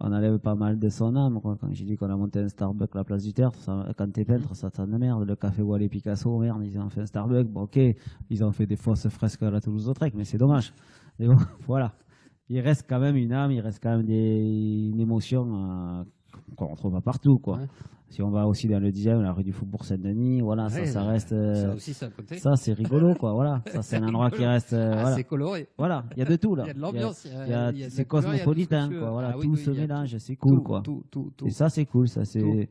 [0.00, 1.40] on enlève pas mal de son âme.
[1.42, 3.52] Quand j'ai dit qu'on a monté un Starbucks à la place du Terre,
[3.96, 5.26] quand t'es peintre, ça t'en merde.
[5.26, 7.46] Le café Wally Picasso, merde, ils ont fait un Starbucks.
[7.46, 7.78] Bon, ok,
[8.30, 10.72] ils ont fait des fausses fresques à la Toulouse-Lautrec, mais c'est dommage.
[11.18, 11.36] Bon,
[11.66, 11.92] voilà.
[12.48, 16.04] Il reste quand même une âme, il reste quand même des, une émotion euh,
[16.56, 17.58] qu'on ne retrouve pas partout, quoi.
[18.08, 21.04] Si on va aussi dans le 10e, la rue du Faubourg Saint-Denis, voilà, ça, ça
[21.04, 21.28] reste.
[21.28, 22.38] ça euh, aussi, ça, côté.
[22.38, 23.34] ça c'est rigolo, quoi.
[23.34, 24.72] Voilà, ça c'est un endroit qui reste.
[24.72, 25.16] Euh, ah, voilà.
[25.16, 25.68] C'est coloré.
[25.78, 26.64] Voilà, il y a de tout là.
[26.66, 27.28] Il y a de l'ambiance.
[27.88, 29.10] C'est cosmopolitain, quoi.
[29.10, 30.80] Voilà, ah tout se mélange, c'est cool, quoi.
[30.80, 31.46] Tout, tout, tout.
[31.46, 32.68] Et ça, c'est cool, ça c'est.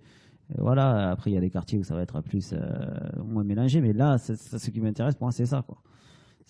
[0.58, 2.58] Voilà, après il y a des quartiers où ça va être plus euh,
[3.24, 5.78] moins mélangé, mais là, ce qui m'intéresse pour moi, c'est ça, quoi.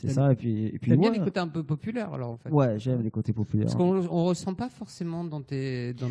[0.01, 0.67] C'est ça, et puis.
[0.67, 2.49] Et puis bien les côtés un peu populaires, alors, en fait.
[2.49, 3.65] Ouais, j'aime les côtés populaires.
[3.65, 5.93] Parce qu'on on ressent pas forcément dans tes.
[5.93, 6.09] Dans...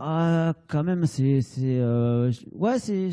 [0.00, 1.42] Ah, quand même, c'est.
[1.58, 3.10] Euh, ouais, c'est,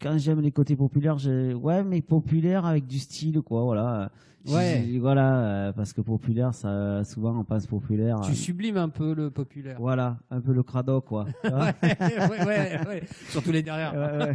[0.00, 4.10] quand j'aime les côtés populaires, ouais, mais populaires avec du style, quoi, voilà.
[4.46, 4.98] Ouais.
[5.00, 8.20] voilà, euh, parce que populaire, ça, souvent on passe populaire.
[8.26, 9.78] Tu sublimes un peu le populaire.
[9.80, 11.24] Voilà, un peu le crado, quoi.
[11.44, 11.50] ouais,
[11.82, 13.94] ouais, ouais, ouais, Surtout les derrière.
[13.94, 14.34] Ouais,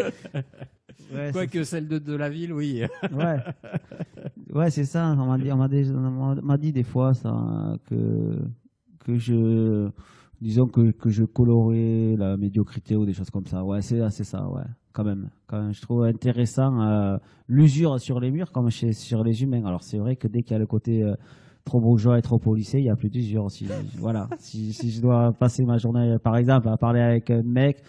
[0.00, 1.32] ouais.
[1.32, 2.82] Quoique celle de, de la ville, oui.
[3.12, 3.36] ouais.
[4.52, 5.14] Ouais, c'est ça.
[5.18, 5.56] On m'a dit, on
[6.42, 8.38] m'a dit, des fois ça que
[9.04, 9.88] que je
[10.40, 13.64] disons que, que je colorais la médiocrité ou des choses comme ça.
[13.64, 14.64] Ouais, c'est c'est ça, ouais.
[14.92, 19.22] Quand même, quand même, je trouve intéressant euh, l'usure sur les murs comme chez, sur
[19.22, 19.64] les humains.
[19.64, 21.14] Alors c'est vrai que dès qu'il y a le côté euh,
[21.64, 23.50] trop bourgeois et trop policier, il y a plus d'usure.
[23.50, 27.42] Si, voilà, si, si je dois passer ma journée, par exemple, à parler avec un
[27.42, 27.82] mec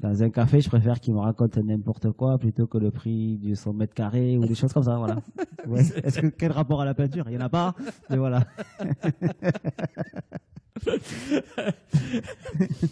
[0.00, 3.54] Dans un café, je préfère qu'il me raconte n'importe quoi plutôt que le prix de
[3.54, 4.96] son mètre carré ou des choses comme ça.
[4.96, 5.16] Voilà.
[5.66, 5.82] Ouais.
[6.02, 7.24] Est-ce que quel rapport à la peinture?
[7.28, 7.74] Il n'y en a pas.
[8.08, 8.46] Mais voilà.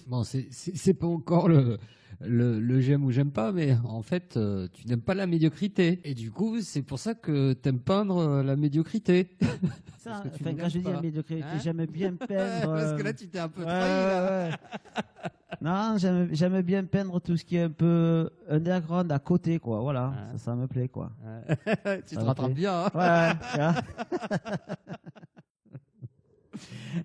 [0.08, 1.78] Bon, c'est pas encore le,
[2.20, 6.00] le, le j'aime ou j'aime pas, mais en fait, euh, tu n'aimes pas la médiocrité.
[6.04, 9.36] Et du coup, c'est pour ça que t'aimes peindre euh, la médiocrité.
[9.98, 12.72] Ça, que tu enfin, ne quand je dis la médiocrité, Hein j'aime bien peindre.
[12.72, 14.48] Parce que euh, là, tu t'es un peu ouais, trahi, là.
[14.48, 14.56] ouais, ouais.
[15.60, 15.96] Non,
[16.32, 19.80] j'aime bien peindre tout ce qui est un peu underground à côté, quoi.
[19.80, 21.10] Voilà, ça, ça me plaît, quoi.
[22.06, 22.84] tu Ça te rattrapes bien.
[22.94, 23.34] hein.
[23.58, 23.70] Ouais.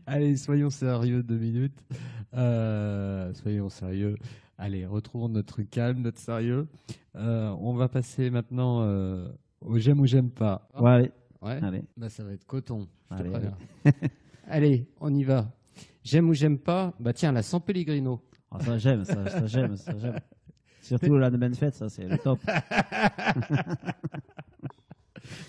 [0.06, 1.84] Allez, soyons sérieux deux minutes.
[2.34, 4.16] Euh, soyons sérieux.
[4.64, 6.68] Allez, retrouvons notre calme, notre sérieux.
[7.16, 9.28] Euh, on va passer maintenant euh,
[9.60, 10.70] au j'aime ou j'aime pas.
[10.80, 11.60] Ouais, allez, Ouais.
[11.64, 11.84] allez.
[11.98, 12.88] Bah, ça va être coton.
[13.10, 13.58] je te Allez, préviens.
[14.48, 15.52] Allez, on y va.
[16.04, 16.94] J'aime ou j'aime pas?
[17.00, 18.22] Bah tiens, la San Pellegrino.
[18.52, 20.20] Ah, ça j'aime, ça, ça j'aime, ça j'aime.
[20.84, 22.40] Surtout lendemain de fête, ça c'est le top.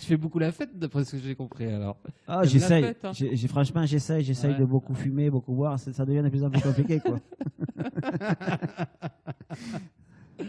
[0.00, 1.96] Tu fais beaucoup la fête, d'après ce que j'ai compris alors.
[2.26, 2.84] Ah, j'essaye.
[3.02, 3.12] hein
[3.48, 4.58] franchement, j'essaye, j'essaye Ouais.
[4.58, 5.78] de beaucoup fumer, beaucoup boire.
[5.78, 7.18] Ça devient de plus en plus compliqué, quoi.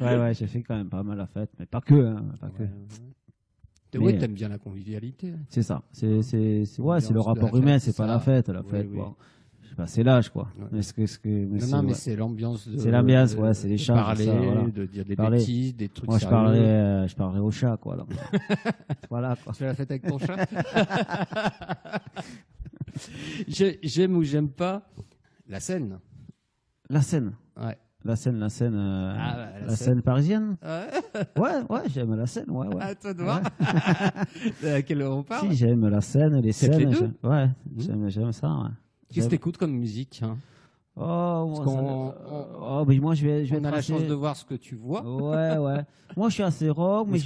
[0.01, 2.49] ouais, ouais, j'ai fait quand même pas mal la fête, mais pas que, hein, pas.
[3.99, 5.33] Ouais, t'aimes bien la convivialité.
[5.49, 5.83] C'est ça.
[5.91, 6.07] C'est,
[6.79, 8.97] ouais, c'est le rapport humain, c'est pas la fête, la fête, oui.
[8.97, 9.15] bon.
[9.75, 10.47] Pas, c'est l'âge, quoi.
[10.57, 10.65] Ouais.
[10.71, 11.93] Mais ce que, ce que, mais Non, c'est- non, mais ouais.
[11.95, 12.67] c'est l'ambiance.
[12.67, 14.61] de- C'est l'ambiance, de- ouais, c'est les de chants, Parler, ça, voilà.
[14.69, 15.37] de dire des Parler.
[15.37, 16.35] bêtises, des trucs Moi, je sérieux.
[16.35, 17.95] parlerai, euh, je parlerai au chat, quoi.
[17.97, 18.09] donc.
[19.09, 19.53] voilà, quoi.
[19.53, 20.37] Tu fais la fête avec ton chat
[23.47, 24.87] J'ai- J'aime ou j'aime pas
[25.47, 25.99] la scène.
[26.89, 27.33] La scène.
[27.57, 27.77] Ouais.
[28.05, 29.87] La scène, la scène, euh, Ah, bah, la la scène.
[29.95, 30.57] scène parisienne.
[30.61, 32.83] Ouais, Ouais, ouais, j'aime la scène, ouais, ouais.
[32.83, 33.41] à toi de voir.
[34.65, 36.89] à quelle heure on parle Si, j'aime la scène, les scènes.
[36.89, 37.53] les Ouais, Mhm.
[37.77, 38.69] j'aime, j'aime ça, ouais.
[39.13, 40.37] Qu'est-ce que t'écoutes comme musique hein?
[40.95, 44.13] Oh, Parce euh, oh, mais moi, je vais, je vais On a la chance de
[44.13, 45.01] voir ce que tu vois.
[45.03, 45.81] Ouais, ouais.
[46.15, 47.17] Moi, je suis assez rock, mais,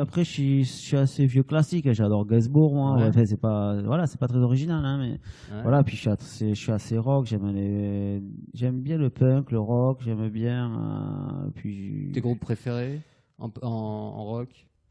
[0.00, 1.92] après, je suis, je suis assez vieux classique.
[1.92, 2.96] J'adore Gainsbourg, moi.
[2.96, 3.06] Ouais.
[3.06, 5.10] Enfin, c'est pas, voilà, c'est pas très original, hein, mais
[5.54, 5.62] Ouais.
[5.62, 5.84] voilà.
[5.84, 7.26] Puis je suis, assez, je suis assez rock.
[7.26, 8.20] J'aime les,
[8.52, 10.00] j'aime bien le punk, le rock.
[10.04, 10.72] J'aime bien.
[10.72, 12.10] euh, puis.
[12.12, 13.00] Tes groupes préférés
[13.38, 14.48] en, en, en rock?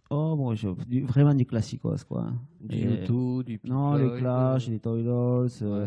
[0.09, 2.27] Oh, bon, je- du- vraiment du classicos, quoi.
[2.61, 5.61] Du Et- U2, du Pink Non, les Clash, euh, les euh, ouais.
[5.63, 5.85] euh,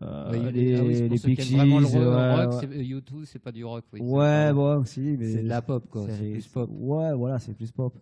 [0.00, 1.54] Ouais, les, ah oui, les aiment Pixies.
[1.56, 2.94] vraiment le ouais, ouais.
[2.94, 3.84] euh, U2, c'est pas du rock.
[3.92, 5.32] Oui, Ouais, bon, aussi, mais.
[5.32, 6.06] C'est de la pop, quoi.
[6.08, 6.68] C'est plus pop.
[6.72, 7.94] Ouais, voilà, c'est plus pop.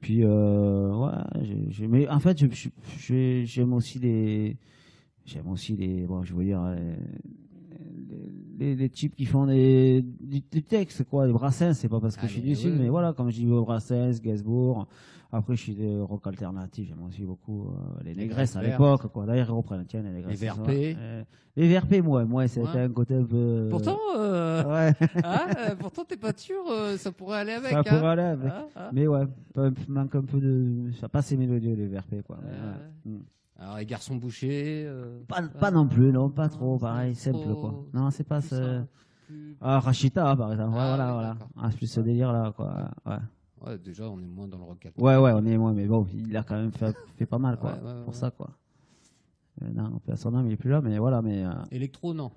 [0.00, 1.12] Puis, euh, ouais,
[1.42, 2.38] j'ai- j'ai- mais en fait,
[2.98, 4.56] j'aime aussi les.
[5.24, 6.06] J'aime aussi les.
[6.06, 6.60] Bon, je veux dire.
[6.62, 6.96] euh,
[8.10, 8.16] Les,
[8.58, 11.26] les, les types qui font des, du, du texte, quoi.
[11.26, 13.36] Les Brassens, c'est pas parce que Ah, je suis du Sud, mais voilà, comme je
[13.36, 14.86] dis Brassens, Gainsbourg.
[15.30, 19.26] Après, je suis de rock alternatif, j'aime aussi beaucoup euh, les Négresses à l'époque, quoi.
[19.26, 20.40] D'ailleurs, ils reprennent, tiens, les Négresses.
[20.40, 20.48] Les.
[20.48, 20.68] VRP.
[20.98, 21.22] Euh,
[21.54, 22.80] les VRP, moi, moi, c'était Ouais.
[22.84, 23.66] un côté un peu.
[23.70, 24.94] Pourtant, euh, Ouais,
[25.24, 27.72] ah, euh, pourtant t'es pas sûr, euh, ça pourrait aller avec.
[27.72, 27.82] ça hein.
[27.82, 28.50] pourrait aller avec.
[28.54, 28.90] Ah, ah.
[28.94, 29.24] Mais ouais,
[29.88, 30.90] manque un peu de.
[30.98, 32.36] Ça passe mélodieux, les VRP, quoi.
[32.38, 33.18] Ouais, ouais.
[33.58, 34.84] Alors les garçons bouchés.
[34.86, 37.84] euh, Pas, pas non plus, non, pas trop, pareil, simple, quoi.
[37.92, 38.82] Non, c'est pas ce.
[39.26, 41.36] plus- Ah, Rachita, par exemple, ouais, Ah, voilà, voilà.
[41.56, 42.90] Ah, c'est plus ce délire-là, quoi.
[43.04, 43.16] Ouais.
[43.66, 44.86] Ouais, déjà on est moins dans le rock.
[44.96, 47.58] ouais, ouais, on est moins, mais bon, il a quand même fait, fait pas mal,
[47.58, 47.72] quoi.
[47.72, 48.50] Ouais, ouais, pour ça, quoi.
[49.62, 51.44] Euh, non, son âme, il est plus là, mais voilà, mais.
[51.44, 52.30] euh, Électro, non.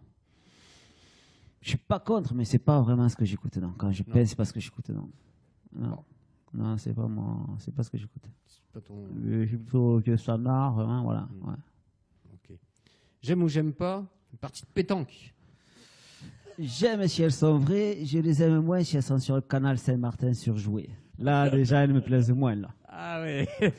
[1.61, 3.71] je suis pas contre, mais c'est pas vraiment ce que j'écoute, non.
[3.77, 5.07] Quand je pèse, c'est pas ce que j'écoute, non.
[5.73, 5.89] Non.
[5.89, 6.03] Bon.
[6.53, 8.23] Non, c'est pas moi, c'est pas ce que j'écoute.
[8.45, 9.07] C'est pas ton.
[9.25, 11.21] Je suis plutôt vieux standard, vraiment, voilà.
[11.21, 11.47] Mm.
[11.49, 11.55] ouais.
[12.33, 12.57] Ok.
[13.21, 15.33] J'aime ou j'aime pas Une partie de pétanque.
[16.59, 19.77] J'aime si elles sont vraies, je les aime moins si elles sont sur le canal
[19.77, 20.89] Saint-Martin surjoué.
[21.17, 22.69] Là, déjà, elles me plaisent moins, là.
[22.87, 23.47] Ah ouais.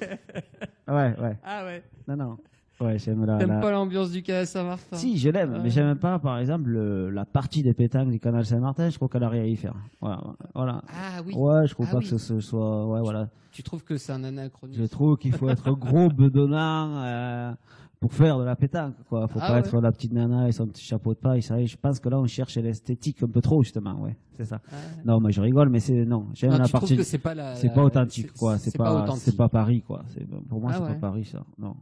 [0.89, 1.39] Ouais, ouais.
[1.45, 1.83] ah ouais.
[2.09, 2.39] Non, non.
[2.83, 3.39] Ouais, j'aime la.
[3.39, 5.61] T'aimes la- pas l'ambiance du Canal Saint-Martin Si, je l'aime, Ouais.
[5.63, 9.09] mais j'aime pas, par exemple, le- la partie des pétanques du canal Saint-Martin, je trouve
[9.09, 9.75] qu'elle a rien à y faire.
[10.01, 10.21] Voilà.
[10.55, 10.83] voilà.
[10.89, 11.35] Ah oui.
[11.35, 12.09] Ouais, je trouve Ah pas oui.
[12.09, 12.87] que ce, soit.
[12.89, 13.29] Ouais, voilà.
[13.53, 17.53] Tu trouves que c'est un anachronisme Je trouve qu'il faut être gros bedonnant euh,
[18.01, 19.29] pour faire de la pétanque, quoi.
[19.29, 19.59] Faut Ah pas ouais.
[19.61, 21.43] être la petite nana et son petit chapeau de paille.
[21.43, 24.17] Je pense que là, on cherche l'esthétique un peu trop, justement, ouais.
[24.39, 24.61] C'est ça.
[24.73, 24.77] Ah.
[25.05, 26.05] Non, mais je rigole, mais c'est.
[26.07, 27.05] Non, j'aime la tu partie.
[27.05, 27.55] c'est pas la.
[27.55, 28.57] C'est pas authentique, c'est- quoi.
[28.59, 30.03] C'est pas, c'est pas Paris, quoi.
[30.49, 31.45] Pour moi, c'est pas Paris, ça.
[31.59, 31.77] Non.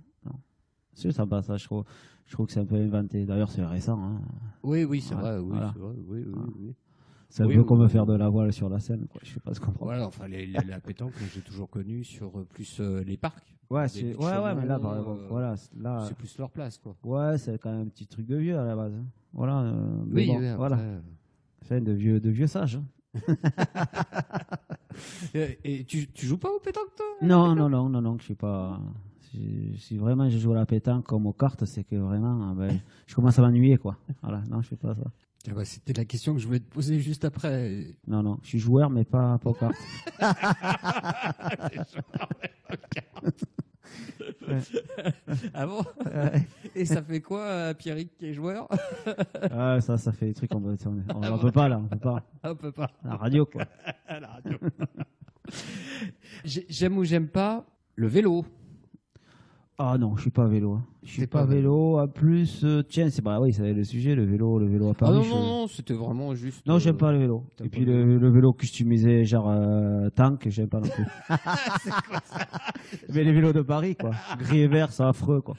[0.94, 1.56] C'est sympa, ça.
[1.56, 1.84] Je trouve,
[2.26, 3.24] je trouve que c'est un peu inventé.
[3.24, 4.20] D'ailleurs, c'est récent, hein.
[4.62, 5.38] Oui, oui, c'est Ouais, vrai.
[5.38, 5.70] Oui, voilà.
[5.72, 5.94] c'est vrai.
[5.96, 6.48] Oui, oui, Voilà.
[6.58, 6.74] oui.
[7.32, 7.88] C'est un Oui, peu comme oui.
[7.88, 9.20] faire de la voile sur la scène, quoi.
[9.24, 9.70] Je sais pas ce qu'on.
[9.80, 13.56] Voilà, enfin, les- les- la pétanque, j'ai toujours connu sur euh, plus euh, les parcs.
[13.70, 16.50] Ouais, c'est, ouais, ouais, mais là, par exemple, euh, voilà, c'est- là, C'est plus leur
[16.50, 16.96] place, quoi.
[17.04, 18.92] ouais, c'est quand même un petit truc de vieux à la base.
[18.94, 19.04] hein.
[19.32, 20.78] Voilà, euh, Oui, bon, oui, après, voilà.
[20.80, 21.00] euh,
[21.62, 22.76] Enfin, de vieux, de vieux sages.
[22.76, 22.84] hein.
[25.34, 27.06] Et, et tu, tu joues pas au pétanque, toi?
[27.22, 28.80] Non, non, non, non, non, je suis pas.
[29.30, 32.54] Si, si vraiment je joue à la pétanque comme aux cartes, c'est que vraiment, ah
[32.54, 33.96] ben, je commence à m'ennuyer, quoi.
[34.22, 35.02] Voilà, non, je fais pas ça.
[35.48, 37.94] Ah bah, C'était la question que je voulais te poser juste après.
[38.06, 39.76] Non, non, je suis joueur, mais pas pas aux cartes.
[45.54, 45.82] Ah bon?
[46.74, 48.68] Et ça fait quoi, euh, Pierrick qui est joueur?
[49.50, 51.86] Ah, ça, ça fait des trucs qu'on peut, on, on, on peut pas là, on
[51.88, 52.22] peut pas.
[52.44, 52.90] On peut pas.
[53.04, 53.64] La radio, quoi.
[54.08, 54.58] La radio.
[56.44, 57.64] J'ai- J'aime ou j'aime pas
[57.94, 58.44] le vélo.
[59.82, 60.74] Ah non, je suis pas vélo.
[60.74, 60.84] hein.
[61.02, 61.98] Je suis pas, pas vélo.
[61.98, 64.90] En plus, euh, tiens, c'est pas oui, c'est le sujet, le vélo, le vélo à
[64.90, 65.16] Ah Paris.
[65.16, 66.66] non, je- non, non, c'était vraiment juste.
[66.66, 67.44] Non, euh, j'aime pas le vélo.
[67.56, 71.04] t'as Et puis le vélo customisé, genre euh, tank, j'aime pas non plus.
[73.14, 74.10] Mais les vélos de Paris, quoi.
[74.38, 75.54] Gris et vert, c'est affreux, quoi.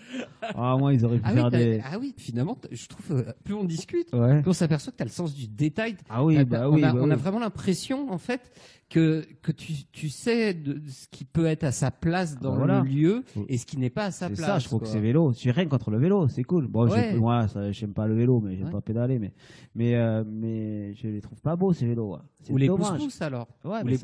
[0.56, 1.82] Ah, moi, ils auraient pu Ah oui, faire t'as- des.
[1.84, 4.42] ah oui, finalement, je trouve, euh, plus on discute, Ouais.
[4.42, 5.96] plus on s'aperçoit que tu as le sens du détail.
[6.10, 6.84] Ah oui, T'as- bah on oui.
[6.84, 7.20] a, bah on a oui.
[7.22, 8.42] vraiment l'impression, en fait,
[8.90, 12.58] que, que tu, tu sais de ce qui peut être à sa place dans bah
[12.58, 12.82] voilà.
[12.82, 13.46] le lieu Oui.
[13.48, 14.48] et ce qui n'est pas à sa C'est place.
[14.48, 14.88] ça, je trouve quoi.
[14.88, 15.31] que c'est vélo.
[15.38, 16.68] J'ai rien contre le vélo, c'est cool.
[16.68, 17.14] Bon, Ouais.
[17.16, 18.72] moi, j'aime pas le vélo, mais j'aime Ouais.
[18.72, 19.34] pas pédaler, mais,
[19.76, 22.18] mais, euh, mais je les trouve pas beaux, ces vélos.
[22.42, 23.48] C'est Ou les pouces-pouces alors.
[23.64, 23.98] Ouais, Ou les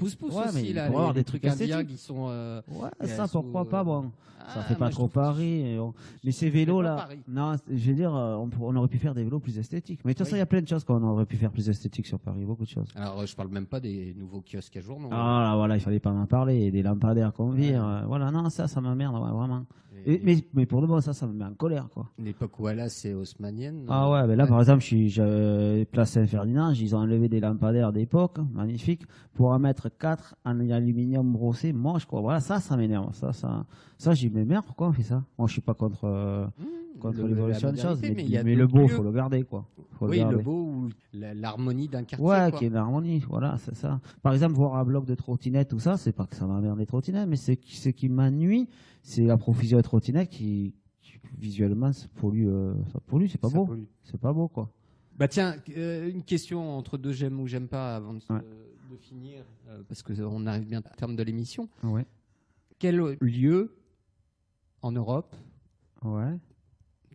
[0.54, 0.90] mais aussi, il là.
[1.08, 2.28] les, des trucs indiens qui sont.
[2.30, 4.12] euh, Ouais, ça, sont, pourquoi pas, euh, bon.
[4.48, 5.78] Ah, ça fait pas trop Paris.
[5.80, 5.94] on-
[6.24, 9.40] Mais ces vélos là, non, je veux dire, euh, on, aurait pu faire des vélos
[9.40, 10.00] plus esthétiques.
[10.06, 11.70] Mais de toute façon, il y a plein de choses qu'on aurait pu faire plus
[11.70, 12.90] esthétiques sur Paris, beaucoup de choses.
[12.96, 15.10] Alors, euh, je parle même pas des nouveaux kiosques à jour, non?
[15.12, 16.72] Ah là, voilà, il fallait pas m'en parler.
[16.72, 17.86] Des lampadaires qu'on vire.
[17.86, 19.66] euh, voilà, non, ça, ça m'emmerde, ouais, vraiment.
[20.06, 22.10] Et- mais, mais pour le bon, ça, ça me met en colère, quoi.
[22.18, 23.86] L'époque a, c'est haussmannienne.
[23.90, 27.40] Ah ouais, mais là, par exemple, je suis je, place Saint-Ferdinand, ils ont enlevé des
[27.42, 32.22] lampadaires d'époque, magnifiques, pour en mettre quatre en aluminium brossé, moche, quoi.
[32.22, 33.14] Voilà, ça, ça m'énerve.
[33.14, 33.66] Ça, ça,
[33.98, 37.00] ça, j'ai mais merde, pourquoi on fait ça Moi, je suis pas contre, euh, Mmh,
[37.00, 38.88] contre le- l'évolution de choses, mais, mais il y a mais le beau, lieux.
[38.88, 39.66] faut le garder, quoi.
[39.92, 40.36] Faut le Oui, garder.
[40.36, 42.26] le beau ou l'harmonie d'un quartier.
[42.28, 42.60] Ouais, quoi.
[42.60, 44.00] qui est une harmonie, voilà, c'est ça.
[44.22, 46.86] Par exemple, voir un bloc de trottinettes, tout ça, c'est pas que ça m'emmerde les
[46.86, 48.68] trottinettes, mais qui- ce qui m'ennuie,
[49.02, 53.50] c'est la profusion de trottinettes qui, qui, visuellement, ça pollue, euh, ça pollue, c'est pas
[53.50, 53.70] Ça beau.
[54.04, 54.70] C'est pas beau, quoi.
[55.18, 58.40] Bah tiens, euh, une question entre deux j'aime ou j'aime pas avant de, se- Ouais.
[58.92, 61.68] de finir, euh, parce qu'on arrive bien au terme de l'émission.
[61.84, 62.06] Ouais.
[62.78, 63.74] Quel lieu
[64.82, 65.36] en Europe
[66.04, 66.38] Ouais.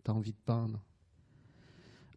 [0.03, 0.79] t'as envie de peindre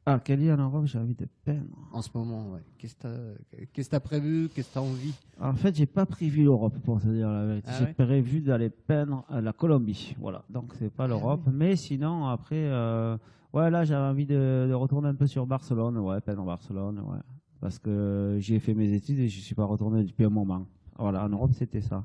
[0.05, 2.61] Ah, lieu en Europe j'ai envie de peindre en ce moment ouais.
[2.79, 4.49] Qu'est-ce que t'as qu'est-ce que t'as prévu?
[4.55, 5.15] Qu'est-ce que t'as envie?
[5.41, 7.69] En fait, j'ai pas prévu l'Europe, pour te dire la vérité.
[7.71, 7.95] Ah j'ai ouais?
[7.95, 10.15] prévu d'aller peindre à la Colombie.
[10.19, 10.45] Voilà.
[10.51, 11.43] Donc, c'est pas l'Europe.
[11.53, 13.17] Mais sinon, après, euh,
[13.53, 15.97] ouais, là, j'avais envie de, de retourner un peu sur Barcelone.
[15.99, 17.19] Ouais, peindre Barcelone, ouais.
[17.61, 20.67] Parce que j'y ai fait mes études et je suis pas retourné depuis un moment.
[20.99, 22.05] Voilà, en Europe, c'était ça.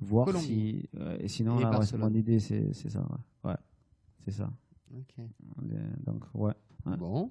[0.00, 0.46] Voir Colombie.
[0.46, 0.88] si.
[0.98, 2.00] ouais, et sinon, Et là, ouais, Barcelone.
[2.12, 3.00] mon idée, c'est c'est ça.
[3.44, 3.50] Ouais.
[3.50, 3.56] Ouais,
[4.24, 4.50] c'est ça.
[4.96, 5.14] Ok.
[5.18, 5.76] Euh,
[6.06, 6.52] Donc, ouais.
[6.86, 6.96] Ouais.
[6.96, 7.30] Bon,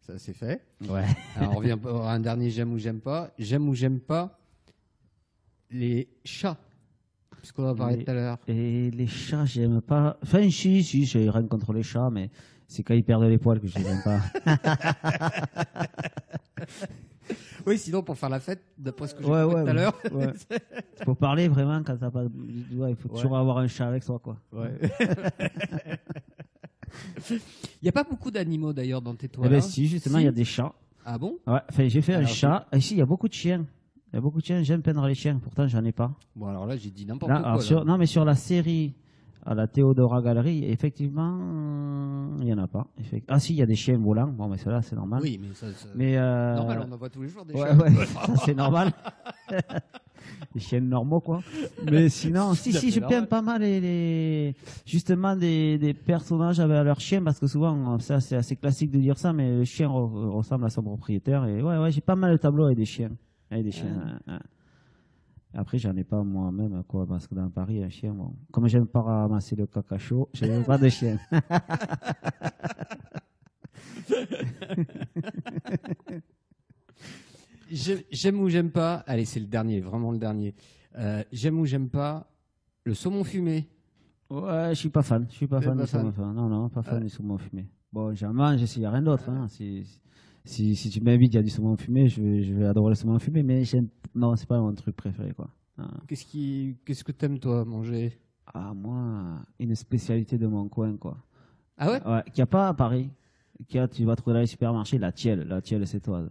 [0.00, 0.62] ça c'est fait.
[0.88, 1.04] Ouais.
[1.36, 3.32] Alors on revient à un dernier j'aime ou j'aime pas.
[3.38, 4.38] J'aime ou j'aime pas
[5.70, 6.56] les chats,
[7.38, 8.38] puisqu'on en a parlé Les- tout à l'heure.
[8.48, 10.16] Et les chats, j'aime pas.
[10.22, 12.30] Enfin, si, si, j'ai rien contre les chats, mais
[12.68, 14.20] c'est quand ils perdent les poils que je les aime pas.
[17.68, 19.94] Oui, sinon pour faire la fête, d'après ce que j'ai Ouais, tout à l'heure.
[20.12, 20.32] ouais.
[21.04, 22.24] Faut parler vraiment quand t'as pas.
[22.24, 24.36] Ouais, il faut toujours avoir un chat avec soi, quoi.
[27.30, 27.40] Il
[27.82, 29.50] n'y a pas beaucoup d'animaux d'ailleurs dans tes Eh toiles.
[29.50, 30.22] ben, hein si, justement, Si.
[30.22, 30.72] il y a des chats.
[31.04, 31.36] Ah bon?
[31.46, 32.66] Ouais, enfin, j'ai fait un chat.
[32.72, 33.66] Et Ici, il y a beaucoup de chiens.
[34.12, 34.62] Il y a beaucoup de chiens.
[34.62, 35.38] J'aime peindre les chiens.
[35.38, 36.12] Pourtant, j'en ai pas.
[36.34, 37.40] Bon alors là j'ai dit n'importe quoi.
[37.40, 37.62] alors, là.
[37.62, 38.94] sur- non, mais sur la série
[39.46, 42.86] à la Théodora Galerie, effectivement, euh, il y en a pas.
[43.00, 44.28] Effect- Ah, si, il y a des chiens volants.
[44.28, 45.20] Bon, mais cela, c'est normal.
[45.22, 47.60] Oui, mais ça, ça- Mais euh, normal, on en voit tous les jours des Ouais,
[47.68, 47.76] chats.
[47.76, 48.92] ouais, ça c'est normal.
[50.54, 51.40] les chiens normaux, quoi.
[51.90, 56.84] Mais sinon, si, si, je peins pas mal les, les- justement des, des personnages avec
[56.84, 59.88] leurs chiens parce que souvent, ça c'est assez classique de dire ça, mais le chien
[59.88, 61.44] re- ressemble à son propriétaire.
[61.46, 63.10] Et ouais, ouais, j'ai pas mal de tableaux avec des chiens.
[63.50, 64.20] Avec des chiens.
[64.26, 64.34] ouais.
[65.54, 68.34] Après, j'en ai pas moi-même, quoi, parce que dans Paris, un chien, bon.
[68.52, 71.18] Comme j'aime pas ramasser le caca chaud, je n'ai pas de chien.
[77.70, 79.04] J'ai- J'aime ou j'aime pas.
[79.06, 80.54] Allez, c'est le dernier, vraiment le dernier.
[80.96, 82.30] Euh, j'aime ou j'aime pas
[82.84, 83.68] le saumon fumé.
[84.30, 85.26] Ouais, je suis pas fan.
[85.30, 86.26] Je suis pas fan pas du saumon fumé.
[86.34, 87.00] Non, non, pas fan Ouais.
[87.02, 87.68] du saumon fumé.
[87.92, 89.28] Bon, j'en mange s'il n'y a rien d'autre.
[89.28, 89.48] Hein.
[89.48, 90.00] Si, si,
[90.74, 92.94] si tu m'invites, il y a du saumon fumé, je vais, je vais adorer le
[92.94, 93.62] saumon fumé, mais
[94.14, 95.50] non, c'est pas mon truc préféré, quoi.
[95.76, 95.88] Non.
[96.06, 98.18] Qu'est-ce qui, qu'est-ce que t'aimes toi manger?
[98.52, 101.18] Ah, moi, une spécialité de mon coin, quoi.
[101.76, 102.02] Ah ouais?
[102.06, 103.10] Ouais, qu'il n'y a pas à Paris.
[103.68, 105.46] Qu'il tu vas trouver dans les supermarchés, la tielle.
[105.48, 106.26] La tielle, c'est toi.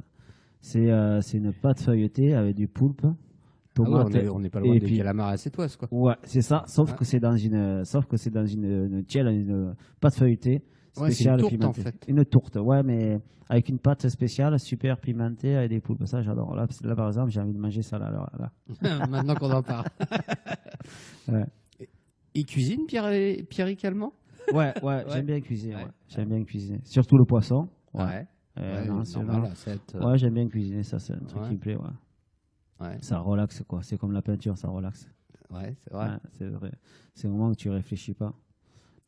[0.61, 4.59] C'est euh, une pâte feuilletée avec du poulpe, Ah ouais, on, est, on est pas
[4.59, 5.37] loin et des puis- calamars à
[5.77, 5.87] quoi?
[5.91, 6.63] Ouais, c'est ça.
[6.67, 6.97] Sauf Ouais.
[6.97, 10.63] que c'est dans une, sauf que c'est dans une, une tielle, une pâte feuilletée
[10.99, 12.05] Ouais, une tourte, en fait.
[12.07, 13.19] Une tourte, ouais, mais
[13.49, 16.05] avec une pâte spéciale, super pimentée avec des poulpes.
[16.05, 16.55] Ça, j'adore.
[16.55, 18.09] Là, là, par exemple, j'ai envie de manger ça là.
[18.11, 19.07] là, là.
[19.07, 19.85] Maintenant qu'on en parle.
[21.27, 21.45] Ouais.
[21.79, 21.89] Et-
[22.33, 23.11] Il cuisine Pierre
[23.49, 24.13] Pierrick Allemand
[24.53, 25.03] Ouais, ouais, Ouais.
[25.09, 25.75] j'aime bien cuisiner.
[25.75, 25.87] Ouais.
[26.07, 26.79] J'aime bien cuisiner.
[26.83, 27.67] Surtout le poisson.
[27.93, 28.25] Ouais.
[28.59, 31.59] Euh, non, normal, sept, euh, Ouais, j'aime bien cuisiner, ça, c'est un truc qui me
[31.59, 32.97] plaît, ouais.
[33.01, 33.81] Ça relaxe, quoi.
[33.83, 35.07] C'est comme la peinture, ça relaxe.
[35.51, 36.09] ouais, c'est vrai.
[36.31, 36.71] C'est vrai.
[37.13, 38.33] C'est un moment où tu réfléchis pas.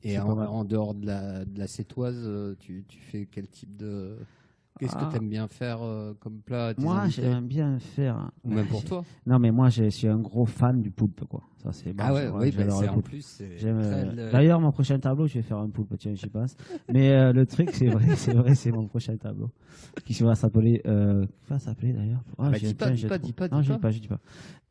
[0.04, 3.76] Et en, en dehors de la, de la sétoise, euh, tu, tu fais quel type
[3.76, 4.18] de.
[4.80, 5.06] Qu'est-ce Ah.
[5.06, 8.32] que tu aimes bien faire euh, comme plat Moi, j'aime bien faire.
[8.46, 11.44] Ou même pour toi Non, mais moi, je suis un gros fan du poulpe, quoi.
[11.62, 13.40] Ça, c'est bon, Ah ouais, oui, bah, c'est en plus.
[13.42, 16.56] euh, le- D'ailleurs, mon prochain tableau, je vais faire un poulpe, tiens, j'y passe.
[16.94, 19.52] Mais euh, le truc, c'est vrai, c'est vrai, c'est mon prochain tableau.
[20.06, 20.82] Qui va s'appeler.
[20.86, 23.74] Euh, qui va s'appeler d'ailleurs Ah, Bah, dis pas, dis pas, dis pas, Non, je
[23.74, 23.92] dis pas.
[23.92, 24.22] je dis pas.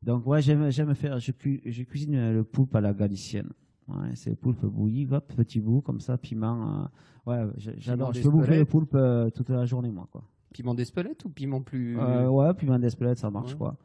[0.03, 1.19] Donc, ouais, j'aime, faire.
[1.19, 3.51] Je, cu- je cuisine le poulpe à la galicienne.
[3.89, 6.89] Ouais, c'est poulpe bouilli, hop, petit bout, comme ça, piment.
[7.27, 8.13] euh, ouais, j'adore.
[8.13, 10.23] Je peux bouffer le poulpe euh, toute la journée, moi, quoi.
[10.53, 11.99] Piment d'Espelette ou piment plus.
[11.99, 13.59] Euh, ouais, piment d'Espelette, ça marche, Ouais.
[13.59, 13.77] quoi.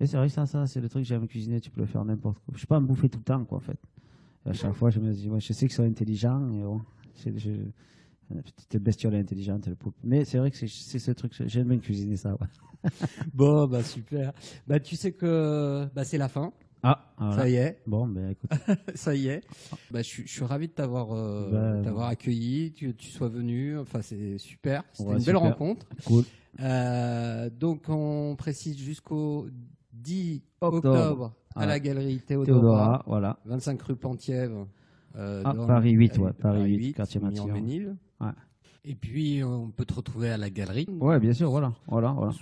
[0.00, 1.86] Et c'est vrai que ça, ça c'est le truc que j'aime cuisiner, tu peux le
[1.86, 2.52] faire n'importe quoi.
[2.52, 3.78] Je suis pas à me bouffer tout le temps, quoi, en fait.
[4.46, 6.80] Et à chaque fois, je me dis, moi, je sais qu'ils sont intelligents, et bon,
[7.14, 7.50] c'est je,
[8.30, 9.96] une petite bestiole intelligente, le poulpe.
[10.02, 12.48] Mais c'est vrai que c'est- c'est ce truc, j'aime bien cuisiner ça, ouais.
[13.34, 14.32] Bon, bah super.
[14.66, 16.52] Bah tu sais que bah, c'est la fin.
[16.88, 17.36] Ah, voilà.
[17.36, 18.50] Ça y est, Bon, ben écoute,
[18.94, 19.40] ça y est.
[19.90, 23.78] Bah, je, suis- je suis ravi de t'avoir euh, t'avoir accueilli, que tu sois venu.
[23.78, 24.84] Enfin, c'est super.
[24.92, 25.40] C'était Ouais, une belle super.
[25.40, 25.86] rencontre.
[26.04, 26.24] cool.
[26.60, 29.48] Euh, donc, on précise jusqu'au
[29.92, 30.76] 10 Octobre.
[30.88, 31.24] octobre,
[31.54, 31.72] à Voilà.
[31.72, 33.38] la galerie Théodora, Théodora, voilà.
[33.46, 34.68] 25 rue Pentièvre.
[35.16, 37.96] euh, Ah, dans- Paris 8, ouais, Paris 8, quartier Mignon Matignon.
[38.88, 40.86] Et puis, euh, on peut te retrouver à la galerie.
[41.00, 42.32] Ouais, bien sûr, voilà, voilà, voilà.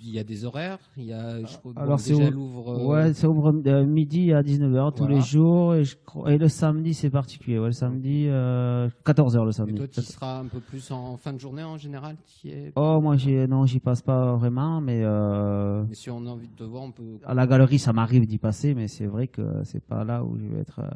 [0.00, 0.78] Il y a des horaires.
[0.96, 3.28] Il y a, je crois, Alors, bon, c'est déjà, où- elle ouvre, euh, Ouais, ça
[3.28, 7.10] ouvre de midi à 19h tous les jours et, je crois, et le samedi c'est
[7.10, 7.58] particulier.
[7.58, 9.74] Ouais, le samedi, euh, 14h le Et samedi.
[9.74, 12.72] toi, tu seras un peu plus en fin de journée en général tu y es?
[12.76, 13.16] Oh, moi,
[13.48, 16.84] non, j'y passe pas vraiment, mais euh, Mais si on a envie de te voir,
[16.84, 17.18] on peut.
[17.24, 20.36] à la galerie, ça m'arrive d'y passer, mais c'est vrai que c'est pas là où
[20.38, 20.88] je vais être euh,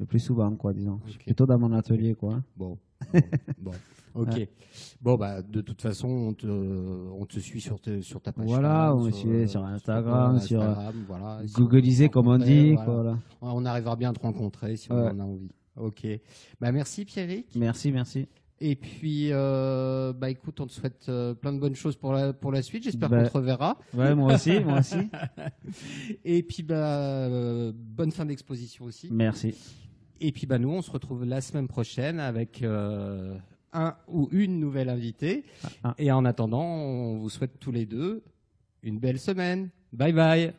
[0.00, 1.00] le plus souvent, quoi, disons.
[1.06, 2.42] Je suis plutôt dans mon atelier, quoi.
[2.56, 2.76] Bon.
[3.58, 3.72] bon.
[4.14, 4.48] Ok.
[5.02, 8.46] Bon, bah, de toute façon, on te, on te suit sur, te- sur ta page.
[8.46, 11.40] Voilà, on me suit sur Instagram, sur, euh, Instagram, voilà.
[12.12, 13.18] Comme on rencontrait, dit, voilà.
[13.42, 14.98] On arrivera bien à te rencontrer si Ouais.
[14.98, 15.50] on en a envie.
[15.76, 16.06] Ok.
[16.60, 17.48] Bah, merci, Pierrick.
[17.56, 18.28] Merci, merci.
[18.60, 22.32] Et puis, euh, bah, écoute, on te souhaite euh, plein de bonnes choses pour la,
[22.32, 22.84] pour la suite.
[22.84, 23.22] J'espère Bah.
[23.24, 23.76] qu'on te reverra.
[23.92, 25.10] Ouais, moi aussi, moi aussi.
[26.24, 29.08] Et puis, bah, euh, bonne fin d'exposition aussi.
[29.10, 29.54] Merci.
[30.20, 32.62] Et puis bah nous, on se retrouve la semaine prochaine avec
[33.74, 35.44] un ou une nouvelle invitée.
[35.82, 35.94] Ah.
[35.98, 38.22] Et en attendant, on vous souhaite tous les deux
[38.82, 39.70] une belle semaine.
[39.92, 40.52] Bye bye.